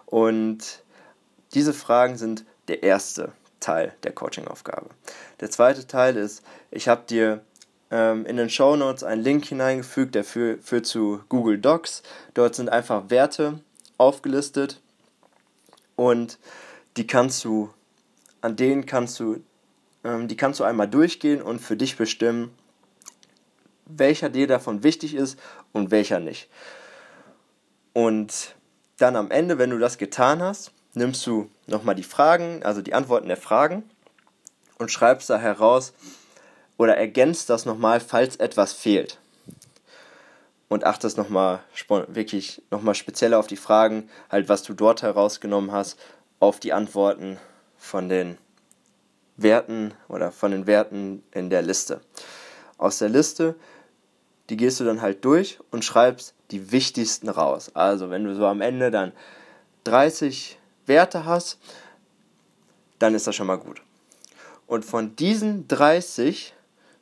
Und 0.05 0.83
diese 1.53 1.73
Fragen 1.73 2.17
sind 2.17 2.45
der 2.67 2.83
erste 2.83 3.31
Teil 3.59 3.93
der 4.03 4.11
Coaching-Aufgabe. 4.11 4.89
Der 5.39 5.49
zweite 5.49 5.87
Teil 5.87 6.17
ist, 6.17 6.43
ich 6.71 6.87
habe 6.87 7.03
dir 7.07 7.41
ähm, 7.91 8.25
in 8.25 8.37
den 8.37 8.49
Show 8.49 8.75
Notes 8.75 9.03
einen 9.03 9.21
Link 9.21 9.45
hineingefügt, 9.45 10.15
der 10.15 10.23
für, 10.23 10.57
führt 10.59 10.85
zu 10.85 11.21
Google 11.29 11.59
Docs. 11.59 12.03
Dort 12.33 12.55
sind 12.55 12.69
einfach 12.69 13.09
Werte 13.09 13.59
aufgelistet 13.97 14.81
und 15.95 16.39
die 16.97 17.07
kannst 17.07 17.43
du, 17.45 17.73
an 18.41 18.55
denen 18.55 18.85
kannst 18.85 19.19
du, 19.19 19.43
ähm, 20.03 20.27
die 20.27 20.37
kannst 20.37 20.59
du 20.59 20.63
einmal 20.63 20.87
durchgehen 20.87 21.41
und 21.41 21.59
für 21.59 21.77
dich 21.77 21.97
bestimmen, 21.97 22.51
welcher 23.85 24.29
dir 24.29 24.47
davon 24.47 24.83
wichtig 24.83 25.13
ist 25.13 25.39
und 25.71 25.91
welcher 25.91 26.19
nicht. 26.19 26.49
Und 27.93 28.55
dann 28.97 29.15
am 29.15 29.31
Ende, 29.31 29.57
wenn 29.57 29.69
du 29.69 29.77
das 29.77 29.97
getan 29.97 30.41
hast, 30.41 30.71
nimmst 30.93 31.25
du 31.25 31.49
nochmal 31.67 31.95
die 31.95 32.03
Fragen, 32.03 32.63
also 32.63 32.81
die 32.81 32.93
Antworten 32.93 33.27
der 33.27 33.37
Fragen 33.37 33.83
und 34.77 34.91
schreibst 34.91 35.29
da 35.29 35.37
heraus 35.37 35.93
oder 36.77 36.97
ergänzt 36.97 37.49
das 37.49 37.65
nochmal, 37.65 37.99
falls 37.99 38.35
etwas 38.37 38.73
fehlt. 38.73 39.19
Und 40.69 40.85
achtest 40.85 41.17
nochmal 41.17 41.59
wirklich 42.07 42.63
nochmal 42.71 42.95
speziell 42.95 43.35
auf 43.35 43.45
die 43.45 43.57
Fragen, 43.57 44.09
halt 44.29 44.49
was 44.49 44.63
du 44.63 44.73
dort 44.73 45.03
herausgenommen 45.03 45.71
hast, 45.71 45.99
auf 46.39 46.59
die 46.59 46.73
Antworten 46.73 47.37
von 47.77 48.09
den 48.09 48.39
Werten 49.37 49.93
oder 50.07 50.31
von 50.31 50.51
den 50.51 50.65
Werten 50.65 51.23
in 51.31 51.51
der 51.51 51.61
Liste. 51.61 52.01
Aus 52.77 52.97
der 52.97 53.09
Liste 53.09 53.55
die 54.49 54.57
gehst 54.57 54.79
du 54.79 54.83
dann 54.83 55.01
halt 55.01 55.23
durch 55.25 55.59
und 55.71 55.85
schreibst 55.85 56.35
die 56.53 56.71
wichtigsten 56.71 57.29
raus. 57.29 57.71
Also 57.73 58.09
wenn 58.09 58.23
du 58.23 58.35
so 58.35 58.45
am 58.45 58.61
Ende 58.61 58.91
dann 58.91 59.11
30 59.83 60.57
Werte 60.85 61.25
hast, 61.25 61.57
dann 62.99 63.15
ist 63.15 63.27
das 63.27 63.35
schon 63.35 63.47
mal 63.47 63.57
gut. 63.57 63.81
Und 64.67 64.85
von 64.85 65.15
diesen 65.15 65.67
30 65.67 66.53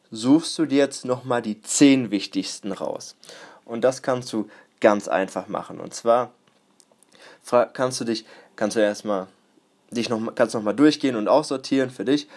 suchst 0.09 0.57
du 0.57 0.65
dir 0.65 0.79
jetzt 0.79 1.05
nochmal 1.05 1.41
die 1.41 1.61
10 1.61 2.09
wichtigsten 2.09 2.71
raus. 2.71 3.15
Und 3.65 3.81
das 3.81 4.01
kannst 4.01 4.33
du 4.33 4.49
ganz 4.79 5.07
einfach 5.07 5.47
machen. 5.47 5.79
Und 5.79 5.93
zwar 5.93 6.31
kannst 7.73 8.01
du 8.01 8.05
dich 8.05 8.25
kannst 8.55 8.77
du 8.77 8.81
erstmal 8.81 9.27
dich 9.91 10.09
noch, 10.09 10.35
kannst 10.35 10.55
noch 10.55 10.61
mal 10.61 10.73
durchgehen 10.73 11.15
und 11.15 11.27
aussortieren 11.27 11.89
für 11.89 12.05
dich. 12.05 12.27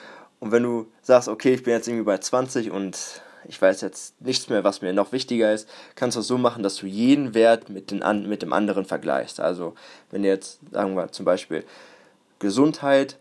Und 0.40 0.52
wenn 0.52 0.62
du 0.62 0.86
sagst, 1.02 1.28
okay, 1.28 1.54
ich 1.54 1.62
bin 1.62 1.72
jetzt 1.74 1.88
irgendwie 1.88 2.04
bei 2.04 2.18
20 2.18 2.70
und 2.70 3.22
ich 3.48 3.60
weiß 3.60 3.80
jetzt 3.80 4.20
nichts 4.20 4.48
mehr, 4.48 4.64
was 4.64 4.82
mir 4.82 4.92
noch 4.92 5.12
wichtiger 5.12 5.52
ist, 5.52 5.68
kannst 5.94 6.16
du 6.16 6.20
es 6.20 6.26
so 6.26 6.38
machen, 6.38 6.62
dass 6.62 6.76
du 6.76 6.86
jeden 6.86 7.34
Wert 7.34 7.68
mit, 7.68 7.90
den, 7.90 8.28
mit 8.28 8.42
dem 8.42 8.52
anderen 8.52 8.84
vergleichst. 8.84 9.40
Also 9.40 9.74
wenn 10.10 10.22
du 10.22 10.28
jetzt, 10.28 10.60
sagen 10.72 10.94
wir 10.96 11.12
zum 11.12 11.24
Beispiel, 11.24 11.64
Gesundheit, 12.38 13.18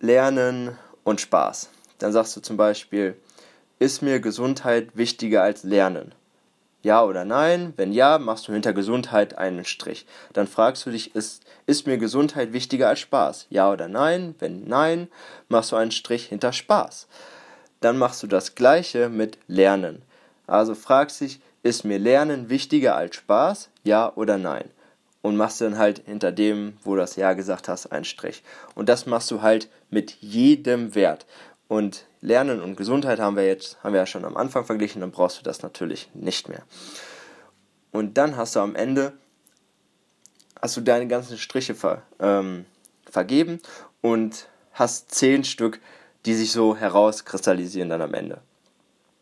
Lernen 0.00 0.76
und 1.04 1.20
Spaß. 1.20 1.70
Dann 1.98 2.12
sagst 2.12 2.36
du 2.36 2.40
zum 2.40 2.56
Beispiel, 2.56 3.16
ist 3.78 4.02
mir 4.02 4.20
Gesundheit 4.20 4.96
wichtiger 4.96 5.42
als 5.42 5.62
Lernen? 5.62 6.12
Ja 6.82 7.04
oder 7.04 7.24
nein? 7.24 7.72
Wenn 7.76 7.92
ja, 7.92 8.18
machst 8.18 8.48
du 8.48 8.52
hinter 8.52 8.72
Gesundheit 8.72 9.38
einen 9.38 9.64
Strich. 9.64 10.04
Dann 10.32 10.48
fragst 10.48 10.84
du 10.84 10.90
dich, 10.90 11.14
ist, 11.14 11.44
ist 11.66 11.86
mir 11.86 11.96
Gesundheit 11.96 12.52
wichtiger 12.52 12.88
als 12.88 12.98
Spaß? 12.98 13.46
Ja 13.50 13.70
oder 13.70 13.86
nein? 13.86 14.34
Wenn 14.40 14.66
nein, 14.66 15.08
machst 15.48 15.70
du 15.70 15.76
einen 15.76 15.92
Strich 15.92 16.26
hinter 16.26 16.52
Spaß. 16.52 17.06
Dann 17.82 17.98
machst 17.98 18.22
du 18.22 18.26
das 18.26 18.54
gleiche 18.54 19.08
mit 19.08 19.38
Lernen. 19.48 20.02
Also 20.46 20.74
fragst 20.74 21.20
dich, 21.20 21.40
ist 21.62 21.84
mir 21.84 21.98
Lernen 21.98 22.48
wichtiger 22.48 22.96
als 22.96 23.16
Spaß? 23.16 23.70
Ja 23.82 24.12
oder 24.14 24.38
nein? 24.38 24.70
Und 25.20 25.36
machst 25.36 25.60
dann 25.60 25.78
halt 25.78 26.02
hinter 26.06 26.32
dem, 26.32 26.76
wo 26.82 26.94
du 26.94 27.00
das 27.00 27.16
Ja 27.16 27.32
gesagt 27.34 27.68
hast, 27.68 27.86
einen 27.92 28.04
Strich. 28.04 28.42
Und 28.74 28.88
das 28.88 29.06
machst 29.06 29.30
du 29.30 29.42
halt 29.42 29.68
mit 29.90 30.16
jedem 30.20 30.94
Wert. 30.94 31.26
Und 31.68 32.06
Lernen 32.20 32.60
und 32.60 32.76
Gesundheit 32.76 33.18
haben 33.18 33.36
wir 33.36 33.46
jetzt, 33.46 33.82
haben 33.82 33.94
wir 33.94 34.00
ja 34.00 34.06
schon 34.06 34.24
am 34.24 34.36
Anfang 34.36 34.64
verglichen, 34.64 35.00
dann 35.00 35.10
brauchst 35.10 35.38
du 35.38 35.42
das 35.42 35.62
natürlich 35.62 36.08
nicht 36.14 36.48
mehr. 36.48 36.62
Und 37.90 38.16
dann 38.16 38.36
hast 38.36 38.54
du 38.54 38.60
am 38.60 38.76
Ende, 38.76 39.12
hast 40.60 40.76
du 40.76 40.80
deine 40.80 41.08
ganzen 41.08 41.36
Striche 41.36 41.74
ver, 41.74 42.02
ähm, 42.20 42.64
vergeben 43.10 43.60
und 44.02 44.46
hast 44.72 45.12
zehn 45.12 45.44
Stück, 45.44 45.80
die 46.26 46.34
sich 46.34 46.52
so 46.52 46.76
herauskristallisieren 46.76 47.88
dann 47.88 48.02
am 48.02 48.14
Ende. 48.14 48.38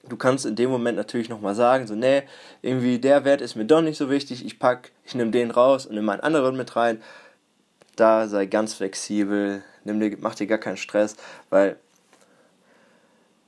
Du 0.09 0.17
kannst 0.17 0.47
in 0.47 0.57
dem 0.57 0.71
Moment 0.71 0.97
natürlich 0.97 1.29
nochmal 1.29 1.55
sagen, 1.55 1.87
so, 1.87 1.95
nee, 1.95 2.23
irgendwie 2.63 2.99
der 2.99 3.25
Wert 3.25 3.41
ist 3.41 3.55
mir 3.55 3.67
doch 3.67 3.83
nicht 3.83 3.99
so 3.99 4.11
wichtig, 4.11 4.45
ich 4.45 4.59
pack, 4.59 4.93
ich 5.05 5.15
nehme 5.15 5.31
den 5.31 5.51
raus 5.51 5.87
und 5.87 5.95
nehme 5.95 6.13
einen 6.13 6.23
anderen 6.23 6.57
mit 6.57 6.75
rein. 6.75 7.03
Da 7.97 8.29
sei 8.29 8.47
ganz 8.47 8.75
flexibel, 8.75 9.63
nimm 9.85 10.01
dir, 10.01 10.17
mach 10.19 10.35
dir 10.35 10.47
gar 10.47 10.59
keinen 10.59 10.79
Stress, 10.79 11.17
weil 11.51 11.77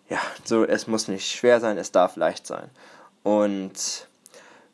ja, 0.09 0.19
so, 0.45 0.65
es 0.65 0.87
muss 0.87 1.09
nicht 1.09 1.31
schwer 1.31 1.59
sein, 1.61 1.79
es 1.79 1.91
darf 1.91 2.17
leicht 2.17 2.47
sein. 2.47 2.69
Und 3.23 4.07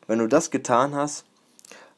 wenn 0.09 0.19
du 0.19 0.27
das 0.27 0.51
getan 0.51 0.97
hast, 0.97 1.25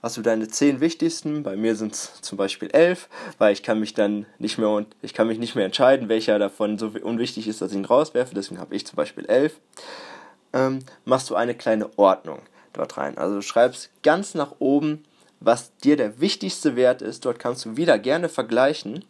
hast 0.02 0.16
du 0.16 0.22
deine 0.22 0.48
zehn 0.48 0.80
wichtigsten. 0.80 1.42
Bei 1.42 1.56
mir 1.56 1.76
sind 1.76 1.92
es 1.92 2.20
zum 2.22 2.38
Beispiel 2.38 2.70
elf, 2.72 3.08
weil 3.38 3.52
ich 3.52 3.62
kann 3.62 3.80
mich 3.80 3.94
dann 3.94 4.26
nicht 4.38 4.58
mehr 4.58 4.70
und 4.70 4.94
ich 5.02 5.14
kann 5.14 5.26
mich 5.26 5.38
nicht 5.38 5.54
mehr 5.54 5.64
entscheiden, 5.64 6.08
welcher 6.08 6.38
davon 6.38 6.78
so 6.78 6.92
unwichtig 7.02 7.48
ist, 7.48 7.60
dass 7.60 7.72
ich 7.72 7.78
ihn 7.78 7.84
rauswerfe. 7.84 8.34
Deswegen 8.34 8.60
habe 8.60 8.74
ich 8.74 8.86
zum 8.86 8.96
Beispiel 8.96 9.26
elf. 9.26 9.60
Ähm, 10.52 10.80
machst 11.04 11.30
du 11.30 11.34
eine 11.34 11.54
kleine 11.54 11.96
Ordnung 11.98 12.40
dort 12.72 12.96
rein. 12.96 13.18
Also 13.18 13.36
du 13.36 13.42
schreibst 13.42 13.90
ganz 14.02 14.34
nach 14.34 14.56
oben, 14.58 15.04
was 15.40 15.76
dir 15.78 15.96
der 15.96 16.20
wichtigste 16.20 16.76
Wert 16.76 17.02
ist. 17.02 17.24
Dort 17.24 17.38
kannst 17.38 17.64
du 17.64 17.76
wieder 17.76 17.98
gerne 17.98 18.28
vergleichen. 18.28 19.04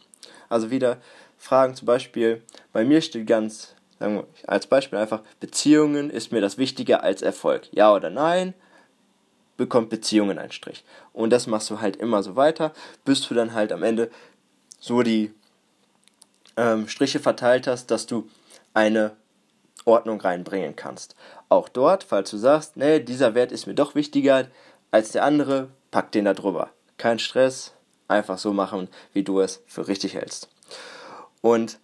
Also 0.49 0.71
wieder 0.71 0.97
fragen, 1.37 1.75
zum 1.75 1.85
Beispiel, 1.85 2.41
bei 2.73 2.83
mir 2.83 3.01
steht 3.01 3.27
ganz 3.27 3.75
sagen 4.01 4.15
wir, 4.15 4.27
als 4.47 4.65
Beispiel 4.65 4.97
einfach, 4.97 5.21
Beziehungen 5.39 6.09
ist 6.09 6.31
mir 6.31 6.41
das 6.41 6.57
wichtiger 6.57 7.03
als 7.03 7.21
Erfolg. 7.21 7.67
Ja 7.71 7.93
oder 7.93 8.09
nein, 8.09 8.55
bekommt 9.61 9.91
Beziehungen 9.91 10.39
einen 10.39 10.51
Strich. 10.51 10.83
Und 11.13 11.29
das 11.29 11.45
machst 11.45 11.69
du 11.69 11.79
halt 11.79 11.95
immer 11.95 12.23
so 12.23 12.35
weiter, 12.35 12.73
bis 13.05 13.21
du 13.27 13.35
dann 13.35 13.53
halt 13.53 13.71
am 13.71 13.83
Ende 13.83 14.09
so 14.79 15.03
die 15.03 15.31
ähm, 16.57 16.87
Striche 16.87 17.19
verteilt 17.19 17.67
hast, 17.67 17.91
dass 17.91 18.07
du 18.07 18.27
eine 18.73 19.15
Ordnung 19.85 20.19
reinbringen 20.19 20.75
kannst. 20.75 21.15
Auch 21.47 21.69
dort, 21.69 22.03
falls 22.03 22.31
du 22.31 22.37
sagst, 22.37 22.75
nee, 22.75 22.99
dieser 22.99 23.35
Wert 23.35 23.51
ist 23.51 23.67
mir 23.67 23.75
doch 23.75 23.93
wichtiger 23.93 24.47
als 24.89 25.11
der 25.11 25.25
andere, 25.25 25.69
pack 25.91 26.11
den 26.11 26.25
da 26.25 26.33
drüber. 26.33 26.71
Kein 26.97 27.19
Stress, 27.19 27.75
einfach 28.07 28.39
so 28.39 28.53
machen, 28.53 28.89
wie 29.13 29.23
du 29.23 29.41
es 29.41 29.61
für 29.67 29.87
richtig 29.87 30.15
hältst. 30.15 30.49
Und 31.41 31.77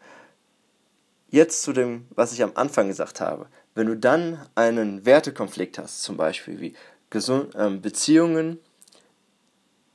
Jetzt 1.29 1.63
zu 1.63 1.73
dem, 1.73 2.07
was 2.11 2.31
ich 2.31 2.41
am 2.41 2.53
Anfang 2.55 2.87
gesagt 2.87 3.19
habe. 3.19 3.47
Wenn 3.75 3.87
du 3.87 3.97
dann 3.97 4.39
einen 4.55 5.05
Wertekonflikt 5.05 5.77
hast, 5.77 6.01
zum 6.01 6.15
Beispiel 6.15 6.61
wie 6.61 6.73
Gesund 7.09 7.53
ähm, 7.55 7.81
Beziehungen 7.81 8.59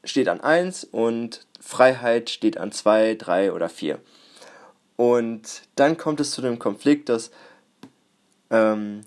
steht 0.05 0.29
an 0.29 0.41
1 0.41 0.85
und 0.85 1.47
Freiheit 1.61 2.31
steht 2.31 2.59
an 2.59 2.73
2, 2.73 3.15
3 3.15 3.53
oder 3.53 3.69
4. 3.69 3.99
Und 4.97 5.63
dann 5.77 5.97
kommt 5.97 6.21
es 6.21 6.33
zu 6.33 6.43
dem 6.43 6.59
Konflikt, 6.59 7.09
dass, 7.09 7.31
ähm, 8.51 9.03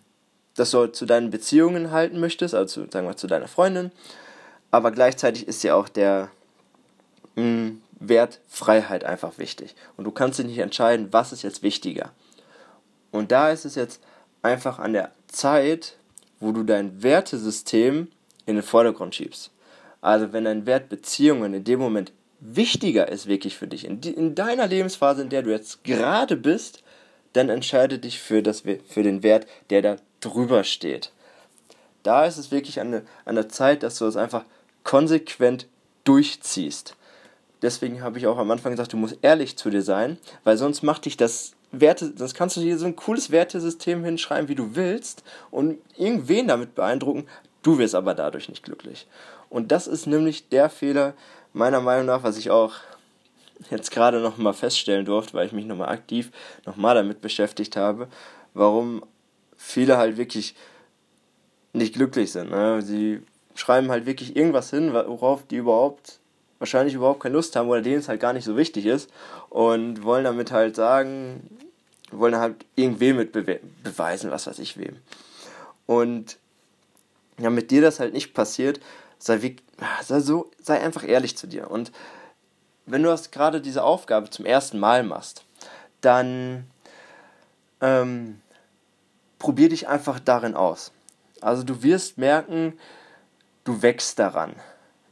dass 0.56 0.72
du 0.72 0.88
zu 0.88 1.06
deinen 1.06 1.32
Beziehungen 1.32 1.92
halten 1.92 2.20
möchtest, 2.20 2.54
also 2.54 2.86
sagen 2.90 3.08
wir 3.08 3.18
zu 3.18 3.28
deiner 3.28 3.48
Freundin, 3.48 3.92
aber 4.72 4.92
gleichzeitig 4.92 5.48
ist 5.48 5.64
ja 5.64 5.76
auch 5.76 5.90
der 5.90 6.32
mh, 7.36 7.44
hm, 7.44 7.82
Wert 8.00 8.40
Freiheit 8.48 9.04
einfach 9.04 9.38
wichtig. 9.38 9.76
Und 9.96 10.04
du 10.06 10.12
kannst 10.12 10.40
dich 10.40 10.48
nicht 10.48 10.60
entscheiden, 10.60 11.08
was 11.12 11.32
ist 11.32 11.44
jetzt 11.44 11.64
wichtiger. 11.64 12.12
Und 13.12 13.32
da 13.32 13.50
ist 13.50 13.66
es 13.66 13.76
jetzt 13.76 14.02
einfach 14.42 14.80
an 14.80 14.94
der 14.94 15.12
Zeit, 15.28 15.96
wo 16.40 16.52
du 16.52 16.64
dein 16.64 17.04
Wertesystem 17.04 18.08
in 18.46 18.56
den 18.56 18.64
Vordergrund 18.64 19.16
schiebst. 19.16 19.52
Also 20.02 20.34
wenn 20.34 20.46
dein 20.46 20.66
Wert 20.66 20.90
Beziehungen 20.90 21.54
in 21.54 21.64
dem 21.64 21.80
Moment 21.80 22.12
wichtiger 22.40 23.08
ist 23.08 23.28
wirklich 23.28 23.58
für 23.58 23.68
dich, 23.68 23.86
in, 23.86 24.02
die, 24.02 24.12
in 24.12 24.36
deiner 24.36 24.68
Lebensphase, 24.68 25.22
in 25.22 25.30
der 25.30 25.42
du 25.42 25.52
jetzt 25.52 25.84
gerade 25.84 26.36
bist, 26.36 26.84
dann 27.34 27.50
entscheide 27.50 27.98
dich 27.98 28.20
für, 28.20 28.44
das, 28.44 28.62
für 28.62 29.04
den 29.04 29.24
Wert, 29.24 29.48
der 29.70 29.82
da 29.82 29.96
drüber 30.20 30.64
steht. 30.64 31.12
Da 32.04 32.26
ist 32.26 32.38
es 32.38 32.52
wirklich 32.52 32.80
an 32.80 33.02
an 33.26 33.36
der 33.36 33.50
Zeit, 33.50 33.82
dass 33.82 33.98
du 33.98 34.06
es 34.06 34.16
einfach 34.16 34.46
konsequent 34.84 35.68
durchziehst 36.04 36.96
deswegen 37.66 38.02
habe 38.02 38.18
ich 38.18 38.28
auch 38.28 38.38
am 38.38 38.52
Anfang 38.52 38.72
gesagt, 38.72 38.94
du 38.94 38.98
musst 38.98 39.18
ehrlich 39.22 39.58
zu 39.58 39.70
dir 39.70 39.82
sein, 39.82 40.18
weil 40.44 40.58
sonst 40.58 40.84
macht 40.84 41.06
dich 41.06 41.18
das 41.18 41.54
Werte, 41.82 42.12
das 42.12 42.34
kannst 42.34 42.58
du 42.58 42.62
dir 42.62 42.78
so 42.78 42.86
ein 42.86 42.96
cooles 42.96 43.32
Wertesystem 43.32 44.04
hinschreiben, 44.04 44.48
wie 44.48 44.56
du 44.56 44.76
willst 44.76 45.24
und 45.52 45.78
irgendwen 45.98 46.48
damit 46.48 46.76
beeindrucken, 46.76 47.28
du 47.64 47.78
wirst 47.78 47.96
aber 47.96 48.14
dadurch 48.14 48.50
nicht 48.50 48.64
glücklich. 48.64 49.08
Und 49.50 49.72
das 49.72 49.88
ist 49.88 50.08
nämlich 50.08 50.50
der 50.50 50.70
Fehler, 50.70 51.14
meiner 51.54 51.82
Meinung 51.82 52.06
nach, 52.06 52.24
was 52.24 52.38
ich 52.38 52.50
auch 52.50 52.74
jetzt 53.70 53.92
gerade 53.92 54.20
nochmal 54.20 54.54
feststellen 54.54 55.06
durfte, 55.06 55.34
weil 55.34 55.48
ich 55.48 55.54
mich 55.54 55.66
nochmal 55.66 55.90
aktiv 55.90 56.32
nochmal 56.66 56.96
damit 56.96 57.22
beschäftigt 57.22 57.78
habe, 57.78 58.08
warum 58.54 59.04
viele 59.56 59.98
halt 59.98 60.18
wirklich 60.18 60.56
nicht 61.74 61.96
glücklich 61.96 62.32
sind. 62.32 62.52
Ne? 62.52 62.82
Sie 62.82 63.22
schreiben 63.56 63.90
halt 63.90 64.06
wirklich 64.06 64.36
irgendwas 64.36 64.70
hin, 64.70 64.94
worauf 64.94 65.48
die 65.48 65.58
überhaupt 65.58 66.20
wahrscheinlich 66.60 66.94
überhaupt 66.94 67.22
keine 67.22 67.36
Lust 67.36 67.56
haben 67.56 67.70
oder 67.70 67.82
denen 67.82 68.00
es 68.00 68.10
halt 68.10 68.22
gar 68.22 68.34
nicht 68.34 68.46
so 68.46 68.58
wichtig 68.58 68.86
ist 68.86 69.10
und 69.50 70.04
wollen 70.04 70.24
damit 70.24 70.52
halt 70.52 70.76
sagen, 70.76 71.50
wollen 72.12 72.38
halt 72.38 72.66
irgendwem 72.76 73.18
mit 73.18 73.32
bewe 73.32 73.60
beweisen, 73.84 74.32
was 74.32 74.48
weiß 74.48 74.60
ich 74.60 74.78
wem. 74.78 74.98
Und 75.86 76.38
ja, 77.38 77.50
mit 77.50 77.72
dir 77.72 77.82
das 77.82 78.00
halt 78.00 78.14
nicht 78.14 78.34
passiert, 78.34 78.80
sei, 79.20 79.42
wie, 79.42 79.56
sei, 80.04 80.20
so, 80.20 80.52
sei 80.62 80.80
einfach 80.80 81.08
ehrlich 81.08 81.38
zu 81.38 81.48
dir. 81.48 81.70
Und 81.70 81.92
wenn 82.86 83.04
du 83.04 83.10
das 83.10 83.32
gerade 83.32 83.62
diese 83.62 83.84
Aufgabe 83.84 84.30
zum 84.30 84.46
ersten 84.46 84.80
Mal 84.80 85.04
machst, 85.04 85.44
dann 86.02 86.68
ähm, 87.82 88.42
probier 89.40 89.70
dich 89.70 89.88
einfach 89.88 90.20
darin 90.20 90.56
aus. 90.56 90.92
Also 91.42 91.64
du 91.64 91.84
wirst 91.84 92.18
merken, 92.18 92.80
du 93.64 93.82
wächst 93.82 94.20
daran 94.20 94.56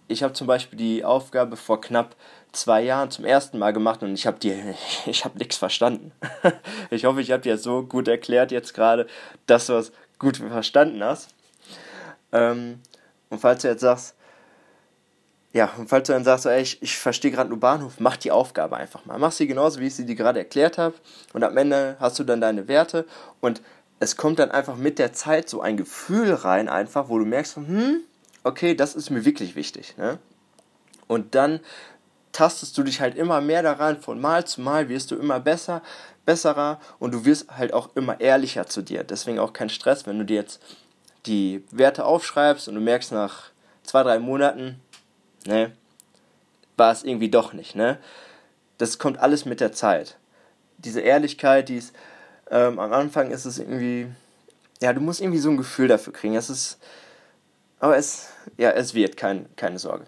ich 0.07 0.23
habe 0.23 0.33
zum 0.33 0.47
Beispiel 0.47 0.77
die 0.77 1.03
Aufgabe 1.03 1.57
vor 1.57 1.81
knapp 1.81 2.15
zwei 2.53 2.81
Jahren 2.81 3.11
zum 3.11 3.25
ersten 3.25 3.59
Mal 3.59 3.73
gemacht 3.73 4.01
und 4.03 4.13
ich 4.13 4.25
habe 4.25 4.39
die, 4.39 4.55
ich 5.05 5.25
habe 5.25 5.37
nichts 5.37 5.57
verstanden. 5.57 6.11
ich 6.89 7.05
hoffe, 7.05 7.21
ich 7.21 7.31
habe 7.31 7.41
dir 7.41 7.57
so 7.57 7.83
gut 7.83 8.07
erklärt 8.07 8.51
jetzt 8.51 8.73
gerade, 8.73 9.07
dass 9.45 9.67
du 9.67 9.73
es 9.73 9.91
gut 10.19 10.37
verstanden 10.37 11.03
hast. 11.03 11.29
Ähm, 12.31 12.79
und 13.29 13.39
falls 13.39 13.61
du 13.61 13.67
jetzt 13.67 13.81
sagst, 13.81 14.15
ja, 15.51 15.71
und 15.77 15.87
falls 15.87 16.07
du 16.07 16.13
dann 16.13 16.23
sagst, 16.23 16.47
ey, 16.47 16.61
ich, 16.61 16.81
ich 16.81 16.97
verstehe 16.97 17.29
gerade 17.29 17.49
nur 17.49 17.59
Bahnhof, 17.59 17.99
mach 17.99 18.17
die 18.17 18.31
Aufgabe 18.31 18.75
einfach 18.75 19.05
mal. 19.05 19.19
Mach 19.19 19.31
sie 19.31 19.45
genauso, 19.45 19.79
wie 19.79 19.87
ich 19.87 19.95
sie 19.95 20.05
dir 20.05 20.15
gerade 20.15 20.39
erklärt 20.39 20.79
habe. 20.79 20.95
Und 21.33 21.43
am 21.43 21.55
Ende 21.57 21.95
hast 21.99 22.17
du 22.17 22.23
dann 22.23 22.41
deine 22.41 22.67
Werte 22.67 23.05
und 23.39 23.61
es 23.99 24.17
kommt 24.17 24.39
dann 24.39 24.49
einfach 24.49 24.75
mit 24.75 24.97
der 24.97 25.13
Zeit 25.13 25.47
so 25.47 25.61
ein 25.61 25.77
Gefühl 25.77 26.33
rein, 26.33 26.67
einfach, 26.69 27.07
wo 27.07 27.19
du 27.19 27.25
merkst, 27.25 27.57
hm, 27.57 28.01
okay, 28.43 28.75
das 28.75 28.95
ist 28.95 29.11
mir 29.11 29.25
wirklich 29.25 29.55
wichtig. 29.55 29.95
Ne? 29.97 30.17
Und 31.07 31.35
dann 31.35 31.59
tastest 32.33 32.77
du 32.77 32.83
dich 32.83 32.99
halt 32.99 33.15
immer 33.15 33.39
mehr 33.39 33.63
daran, 33.63 34.01
von 34.01 34.19
Mal 34.19 34.45
zu 34.45 34.59
Mal 34.59 34.89
wirst 34.89 35.11
du 35.11 35.15
immer 35.15 35.39
besser, 35.39 35.81
besserer 36.25 36.79
und 36.99 37.13
du 37.13 37.25
wirst 37.25 37.49
halt 37.55 37.73
auch 37.73 37.95
immer 37.95 38.19
ehrlicher 38.19 38.67
zu 38.67 38.81
dir. 38.81 39.03
Deswegen 39.03 39.39
auch 39.39 39.53
kein 39.53 39.69
Stress, 39.69 40.05
wenn 40.05 40.19
du 40.19 40.25
dir 40.25 40.35
jetzt 40.35 40.61
die 41.25 41.63
Werte 41.71 42.05
aufschreibst 42.05 42.67
und 42.67 42.75
du 42.75 42.81
merkst 42.81 43.11
nach 43.11 43.51
zwei, 43.83 44.03
drei 44.03 44.19
Monaten, 44.19 44.81
ne, 45.45 45.71
war 46.75 46.91
es 46.91 47.03
irgendwie 47.03 47.29
doch 47.29 47.53
nicht, 47.53 47.75
ne? 47.75 47.97
Das 48.77 48.97
kommt 48.97 49.19
alles 49.19 49.45
mit 49.45 49.59
der 49.59 49.71
Zeit. 49.71 50.17
Diese 50.77 50.99
Ehrlichkeit, 50.99 51.69
die 51.69 51.77
ist, 51.77 51.95
ähm, 52.49 52.79
am 52.79 52.91
Anfang 52.91 53.31
ist 53.31 53.45
es 53.45 53.59
irgendwie, 53.59 54.07
ja, 54.81 54.91
du 54.91 54.99
musst 54.99 55.21
irgendwie 55.21 55.39
so 55.39 55.49
ein 55.49 55.57
Gefühl 55.57 55.87
dafür 55.87 56.11
kriegen. 56.11 56.35
Es 56.35 56.49
ist, 56.49 56.79
aber 57.79 57.95
es, 57.95 58.29
ja, 58.57 58.71
es 58.71 58.93
wird, 58.93 59.15
kein, 59.15 59.45
keine 59.55 59.79
Sorge. 59.79 60.05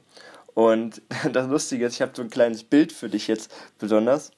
Und 0.56 1.04
das 1.32 1.48
Lustige 1.48 1.86
ist, 1.86 1.94
ich 1.94 2.02
habe 2.02 2.14
so 2.16 2.24
ein 2.24 2.32
kleines 2.32 2.64
Bild 2.64 2.92
für 2.92 3.10
dich 3.10 3.28
jetzt 3.28 3.54
besonders. 3.78 4.32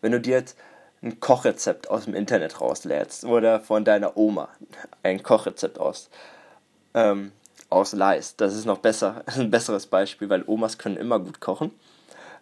Wenn 0.00 0.10
du 0.10 0.20
dir 0.20 0.38
jetzt 0.38 0.56
ein 1.02 1.20
Kochrezept 1.20 1.88
aus 1.88 2.06
dem 2.06 2.14
Internet 2.14 2.60
rauslädst 2.60 3.24
oder 3.24 3.60
von 3.60 3.84
deiner 3.84 4.16
Oma 4.16 4.48
ein 5.04 5.22
Kochrezept 5.22 5.78
aus, 5.78 6.08
ähm, 6.94 7.30
ausleihst, 7.70 8.40
das 8.40 8.54
ist 8.54 8.64
noch 8.64 8.78
besser, 8.78 9.22
ein 9.26 9.50
besseres 9.50 9.86
Beispiel, 9.86 10.28
weil 10.28 10.42
Omas 10.46 10.78
können 10.78 10.96
immer 10.96 11.20
gut 11.20 11.40
kochen. 11.40 11.70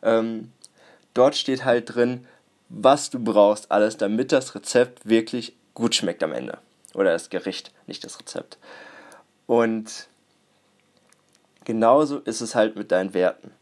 Ähm, 0.02 0.52
dort 1.12 1.36
steht 1.36 1.64
halt 1.64 1.94
drin, 1.94 2.26
was 2.68 3.10
du 3.10 3.18
brauchst, 3.18 3.70
alles, 3.70 3.96
damit 3.96 4.32
das 4.32 4.54
Rezept 4.54 5.06
wirklich 5.06 5.54
gut 5.74 5.94
schmeckt 5.94 6.22
am 6.22 6.32
Ende. 6.32 6.58
Oder 6.94 7.12
das 7.12 7.30
Gericht, 7.30 7.72
nicht 7.86 8.04
das 8.04 8.18
Rezept. 8.18 8.58
Und 9.46 10.08
genauso 11.64 12.18
ist 12.18 12.40
es 12.40 12.54
halt 12.54 12.76
mit 12.76 12.92
deinen 12.92 13.14
Werten. 13.14 13.52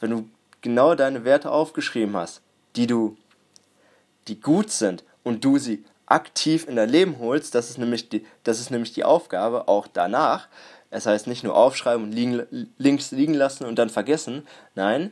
Wenn 0.00 0.10
du 0.10 0.28
genau 0.60 0.94
deine 0.94 1.24
Werte 1.24 1.50
aufgeschrieben 1.50 2.16
hast, 2.16 2.42
die 2.76 2.86
du 2.86 3.16
die 4.28 4.40
gut 4.40 4.70
sind 4.70 5.04
und 5.22 5.44
du 5.44 5.58
sie 5.58 5.84
aktiv 6.06 6.66
in 6.68 6.76
dein 6.76 6.88
Leben 6.88 7.18
holst, 7.18 7.54
das 7.54 7.70
ist 7.70 7.78
nämlich 7.78 8.08
die, 8.08 8.24
das 8.44 8.60
ist 8.60 8.70
nämlich 8.70 8.92
die 8.92 9.04
Aufgabe 9.04 9.68
auch 9.68 9.86
danach. 9.86 10.48
Es 10.90 11.06
heißt 11.06 11.26
nicht 11.26 11.44
nur 11.44 11.56
aufschreiben 11.56 12.04
und 12.04 12.12
liegen, 12.12 12.68
links 12.78 13.10
liegen 13.10 13.34
lassen 13.34 13.64
und 13.64 13.78
dann 13.78 13.90
vergessen. 13.90 14.46
Nein, 14.74 15.10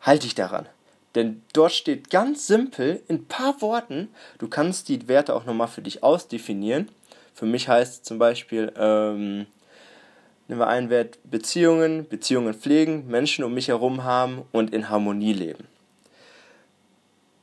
halte 0.00 0.22
dich 0.22 0.34
daran. 0.34 0.66
Denn 1.14 1.42
dort 1.52 1.72
steht 1.72 2.10
ganz 2.10 2.46
simpel 2.46 3.02
in 3.08 3.16
ein 3.16 3.24
paar 3.24 3.60
Worten, 3.60 4.08
du 4.38 4.48
kannst 4.48 4.88
die 4.88 5.08
Werte 5.08 5.34
auch 5.34 5.44
nochmal 5.44 5.68
für 5.68 5.82
dich 5.82 6.02
ausdefinieren. 6.02 6.88
Für 7.34 7.46
mich 7.46 7.68
heißt 7.68 8.04
zum 8.04 8.18
Beispiel, 8.18 8.72
ähm, 8.76 9.46
nehmen 10.48 10.60
wir 10.60 10.68
einen 10.68 10.90
Wert 10.90 11.18
Beziehungen, 11.24 12.08
Beziehungen 12.08 12.54
pflegen, 12.54 13.06
Menschen 13.06 13.44
um 13.44 13.54
mich 13.54 13.68
herum 13.68 14.04
haben 14.04 14.42
und 14.52 14.72
in 14.72 14.88
Harmonie 14.88 15.32
leben 15.32 15.68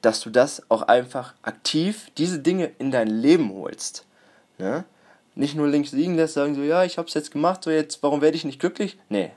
dass 0.05 0.21
du 0.21 0.29
das 0.29 0.61
auch 0.69 0.83
einfach 0.83 1.33
aktiv, 1.41 2.11
diese 2.17 2.37
Dinge 2.37 2.71
in 2.77 2.91
dein 2.91 3.07
Leben 3.07 3.51
holst. 3.51 4.05
Ne? 4.59 4.85
Nicht 5.33 5.55
nur 5.55 5.67
links 5.67 5.93
liegen 5.93 6.15
lässt, 6.15 6.35
sagen 6.35 6.53
so, 6.53 6.61
ja, 6.61 6.83
ich 6.83 6.99
hab's 6.99 7.15
jetzt 7.15 7.31
gemacht, 7.31 7.63
so 7.63 7.71
jetzt, 7.71 8.03
warum 8.03 8.21
werde 8.21 8.37
ich 8.37 8.45
nicht 8.45 8.59
glücklich? 8.59 8.99
Nee, 9.09 9.31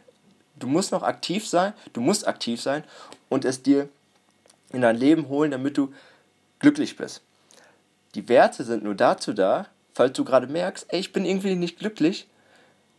du 0.57 0.67
musst 0.67 0.93
noch 0.93 1.03
aktiv 1.03 1.49
sein, 1.49 1.73
du 1.95 2.03
musst 2.03 2.29
aktiv 2.29 2.61
sein 2.61 2.85
und 3.31 3.47
es 3.47 3.63
dir 3.63 3.89
in 4.71 4.83
dein 4.83 4.97
Leben 4.97 5.29
holen, 5.29 5.51
damit 5.51 5.79
du 5.79 5.93
glücklich 6.59 6.99
bist. 6.99 7.23
Die 8.15 8.29
Werte 8.29 8.63
sind 8.63 8.85
nur 8.85 8.95
dazu 8.95 9.33
da, 9.33 9.67
falls 9.95 10.13
du 10.13 10.25
gerade 10.25 10.49
merkst, 10.49 10.87
ey, 10.91 11.01
ich 11.01 11.15
bin 11.15 11.25
irgendwie 11.25 11.55
nicht 11.55 11.79
glücklich, 11.79 12.27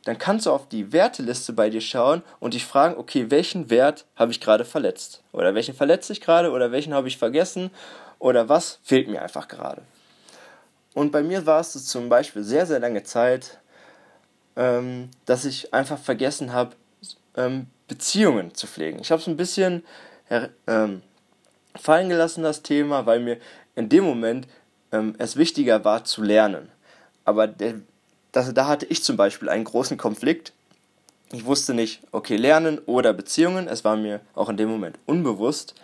dann 0.05 0.17
kannst 0.17 0.45
du 0.45 0.51
auf 0.51 0.69
die 0.69 0.93
Werteliste 0.93 1.53
bei 1.53 1.69
dir 1.69 1.81
schauen 1.81 2.23
und 2.39 2.53
dich 2.53 2.65
fragen, 2.65 2.97
okay, 2.97 3.29
welchen 3.29 3.69
Wert 3.69 4.05
habe 4.15 4.31
ich 4.31 4.39
gerade 4.39 4.65
verletzt? 4.65 5.23
Oder 5.31 5.55
welchen 5.55 5.75
verletze 5.75 6.13
ich 6.13 6.21
gerade? 6.21 6.51
Oder 6.51 6.71
welchen 6.71 6.93
habe 6.93 7.07
ich 7.07 7.17
vergessen? 7.17 7.69
Oder 8.17 8.49
was 8.49 8.79
fehlt 8.83 9.07
mir 9.07 9.21
einfach 9.21 9.47
gerade? 9.47 9.81
Und 10.93 11.11
bei 11.11 11.21
mir 11.21 11.45
war 11.45 11.59
es 11.59 11.73
zum 11.85 12.09
Beispiel 12.09 12.43
sehr, 12.43 12.65
sehr 12.65 12.79
lange 12.79 13.03
Zeit, 13.03 13.59
ähm, 14.55 15.09
dass 15.25 15.45
ich 15.45 15.73
einfach 15.73 15.99
vergessen 15.99 16.53
habe, 16.53 16.75
ähm, 17.35 17.67
Beziehungen 17.87 18.53
zu 18.53 18.67
pflegen. 18.67 18.99
Ich 18.99 19.11
habe 19.11 19.21
es 19.21 19.27
ein 19.27 19.37
bisschen 19.37 19.83
ähm, 20.67 21.01
fallen 21.75 22.09
gelassen, 22.09 22.43
das 22.43 22.61
Thema, 22.61 23.05
weil 23.05 23.19
mir 23.19 23.37
in 23.75 23.89
dem 23.89 24.03
Moment 24.03 24.47
ähm, 24.91 25.15
es 25.17 25.37
wichtiger 25.37 25.83
war 25.85 26.03
zu 26.03 26.21
lernen. 26.21 26.69
Aber 27.25 27.47
der 27.47 27.75
das, 28.31 28.53
da 28.53 28.67
hatte 28.67 28.85
ich 28.85 29.03
zum 29.03 29.17
Beispiel 29.17 29.49
einen 29.49 29.63
großen 29.63 29.97
Konflikt. 29.97 30.53
Ich 31.31 31.45
wusste 31.45 31.73
nicht, 31.73 32.01
okay, 32.11 32.37
Lernen 32.37 32.79
oder 32.85 33.13
Beziehungen. 33.13 33.67
Es 33.67 33.83
war 33.83 33.95
mir 33.95 34.21
auch 34.35 34.49
in 34.49 34.57
dem 34.57 34.69
Moment 34.69 34.97
unbewusst. 35.05 35.75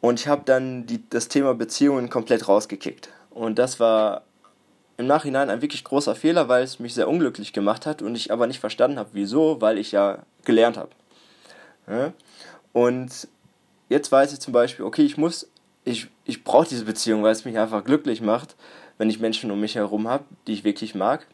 Und 0.00 0.20
ich 0.20 0.28
habe 0.28 0.42
dann 0.44 0.86
die, 0.86 1.02
das 1.10 1.28
Thema 1.28 1.54
Beziehungen 1.54 2.10
komplett 2.10 2.48
rausgekickt. 2.48 3.08
Und 3.30 3.58
das 3.58 3.80
war 3.80 4.22
im 4.98 5.06
Nachhinein 5.06 5.50
ein 5.50 5.62
wirklich 5.62 5.84
großer 5.84 6.14
Fehler, 6.14 6.48
weil 6.48 6.62
es 6.62 6.78
mich 6.78 6.94
sehr 6.94 7.08
unglücklich 7.08 7.52
gemacht 7.52 7.86
hat 7.86 8.02
und 8.02 8.14
ich 8.14 8.32
aber 8.32 8.46
nicht 8.46 8.60
verstanden 8.60 8.98
habe, 8.98 9.10
wieso, 9.12 9.60
weil 9.60 9.78
ich 9.78 9.92
ja 9.92 10.20
gelernt 10.44 10.76
habe. 10.76 10.90
Ja? 11.88 12.12
Und 12.72 13.28
jetzt 13.88 14.10
weiß 14.10 14.32
ich 14.32 14.40
zum 14.40 14.52
Beispiel, 14.52 14.84
okay, 14.84 15.02
ich 15.02 15.16
muss, 15.16 15.48
ich, 15.84 16.08
ich 16.24 16.44
brauche 16.44 16.68
diese 16.68 16.84
Beziehung, 16.84 17.22
weil 17.22 17.32
es 17.32 17.44
mich 17.44 17.58
einfach 17.58 17.84
glücklich 17.84 18.20
macht 18.20 18.56
wenn 18.98 19.10
ich 19.10 19.20
Menschen 19.20 19.50
um 19.50 19.60
mich 19.60 19.74
herum 19.74 20.08
habe, 20.08 20.24
die 20.46 20.52
ich 20.52 20.64
wirklich 20.64 20.94
mag. 20.94 21.26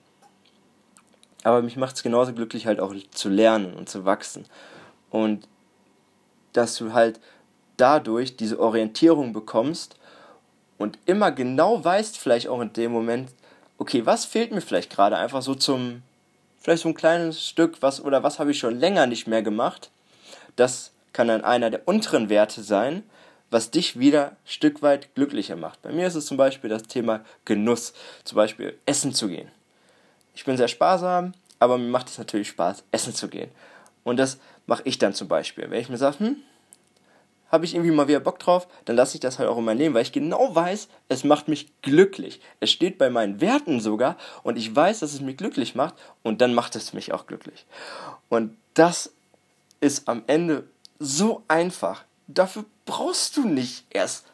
Aber 1.44 1.62
mich 1.62 1.77
macht 1.77 1.96
es 1.96 2.03
genauso 2.03 2.33
glücklich, 2.33 2.66
halt 2.66 2.81
auch 2.81 2.94
zu 3.11 3.29
lernen 3.29 3.75
und 3.75 3.88
zu 3.88 4.05
wachsen. 4.05 4.46
Und 5.11 5.48
dass 6.53 6.77
du 6.77 6.92
halt 6.92 7.20
dadurch 7.77 8.37
diese 8.37 8.61
Orientierung 8.61 9.33
bekommst 9.33 9.96
und 10.79 10.98
immer 11.07 11.33
genau 11.33 11.85
weißt, 11.85 12.18
vielleicht 12.18 12.48
auch 12.48 12.61
in 12.61 12.72
dem 12.72 12.92
Moment, 12.92 13.31
okay, 13.79 14.07
was 14.07 14.25
fehlt 14.25 14.53
mir 14.53 14.61
vielleicht 14.61 14.90
gerade 14.90 15.16
einfach 15.16 15.42
so 15.42 15.55
zum, 15.55 16.03
vielleicht 16.59 16.83
so 16.83 16.88
ein 16.88 16.94
kleines 16.94 17.46
Stück, 17.46 17.79
was 17.81 18.03
oder 18.03 18.22
was 18.22 18.38
habe 18.38 18.53
ich 18.53 18.59
schon 18.59 18.79
länger 18.79 19.07
nicht 19.07 19.27
mehr 19.27 19.42
gemacht. 19.42 19.90
Das 20.57 20.92
kann 21.12 21.29
dann 21.29 21.44
einer 21.44 21.70
der 21.70 21.87
unteren 21.88 22.29
Werte 22.29 22.62
sein, 22.62 23.03
was 23.53 23.71
dich 23.71 23.99
wieder 23.99 24.31
ein 24.31 24.37
Stück 24.47 24.83
weit 24.83 25.15
glücklicher 25.15 25.57
macht. 25.57 25.83
Bei 25.83 25.93
mir 25.93 26.07
ist 26.07 26.15
es 26.15 26.27
zum 26.27 26.38
Beispiel 26.38 26.71
das 26.71 26.85
Thema 26.85 27.25
Genuss, 27.45 27.93
zum 28.25 28.37
Beispiel 28.37 28.79
essen 28.87 29.12
zu 29.12 29.29
gehen. 29.29 29.49
Ich 30.35 30.45
bin 30.45 30.57
sehr 30.57 30.69
sparsam, 30.69 31.35
aber 31.59 31.77
mir 31.77 31.88
macht 31.88 32.09
es 32.09 32.19
natürlich 32.19 32.49
Spaß, 32.49 32.85
essen 32.91 33.15
zu 33.15 33.29
gehen. 33.29 33.51
Und 34.05 34.17
das 34.17 34.38
mache 34.67 34.83
ich 34.87 34.99
dann 34.99 35.12
zum 35.12 35.29
Beispiel. 35.29 35.71
Wenn 35.71 35.81
ich 35.81 35.91
mir 35.91 35.99
sage, 35.99 36.21
hm, 36.21 36.37
habe 37.51 37.67
ich 37.67 37.75
irgendwie 37.75 37.91
mal 37.91 38.09
wieder 38.09 38.21
Bock 38.21 38.38
drauf, 38.38 38.67
dann 38.87 38.97
lasse 38.97 39.17
ich 39.17 39.21
das 39.21 39.38
halt 39.38 39.51
auch 39.51 39.59
in 39.59 39.65
mein 39.65 39.77
Leben, 39.77 39.95
weil 39.95 40.03
ich 40.03 40.12
genau 40.12 40.55
weiß, 40.55 40.88
es 41.11 41.23
macht 41.23 41.49
mich 41.49 41.69
glücklich. 41.83 42.41
Es 42.61 42.71
steht 42.71 42.97
bei 42.97 43.11
meinen 43.11 43.43
Werten 43.43 43.81
sogar 43.81 44.17
und 44.43 44.57
ich 44.57 44.75
weiß, 44.75 45.01
dass 45.01 45.12
es 45.12 45.21
mich 45.21 45.37
glücklich 45.37 45.75
macht 45.75 45.95
und 46.23 46.41
dann 46.41 46.55
macht 46.55 46.75
es 46.75 46.95
mich 46.95 47.12
auch 47.12 47.27
glücklich. 47.27 47.67
Und 48.31 48.57
das 48.73 49.12
ist 49.81 50.09
am 50.09 50.23
Ende 50.27 50.65
so 50.99 51.43
einfach 51.49 52.05
dafür 52.27 52.65
brauchst 52.85 53.37
du 53.37 53.47
nicht 53.47 53.87
erst 53.91 54.27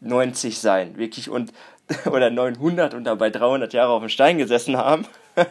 90 0.00 0.58
sein, 0.58 0.96
wirklich, 0.96 1.30
und, 1.30 1.52
oder 2.10 2.30
900 2.30 2.94
und 2.94 3.04
dabei 3.04 3.30
300 3.30 3.72
Jahre 3.72 3.92
auf 3.92 4.02
dem 4.02 4.08
Stein 4.08 4.38
gesessen 4.38 4.76
haben 4.76 5.06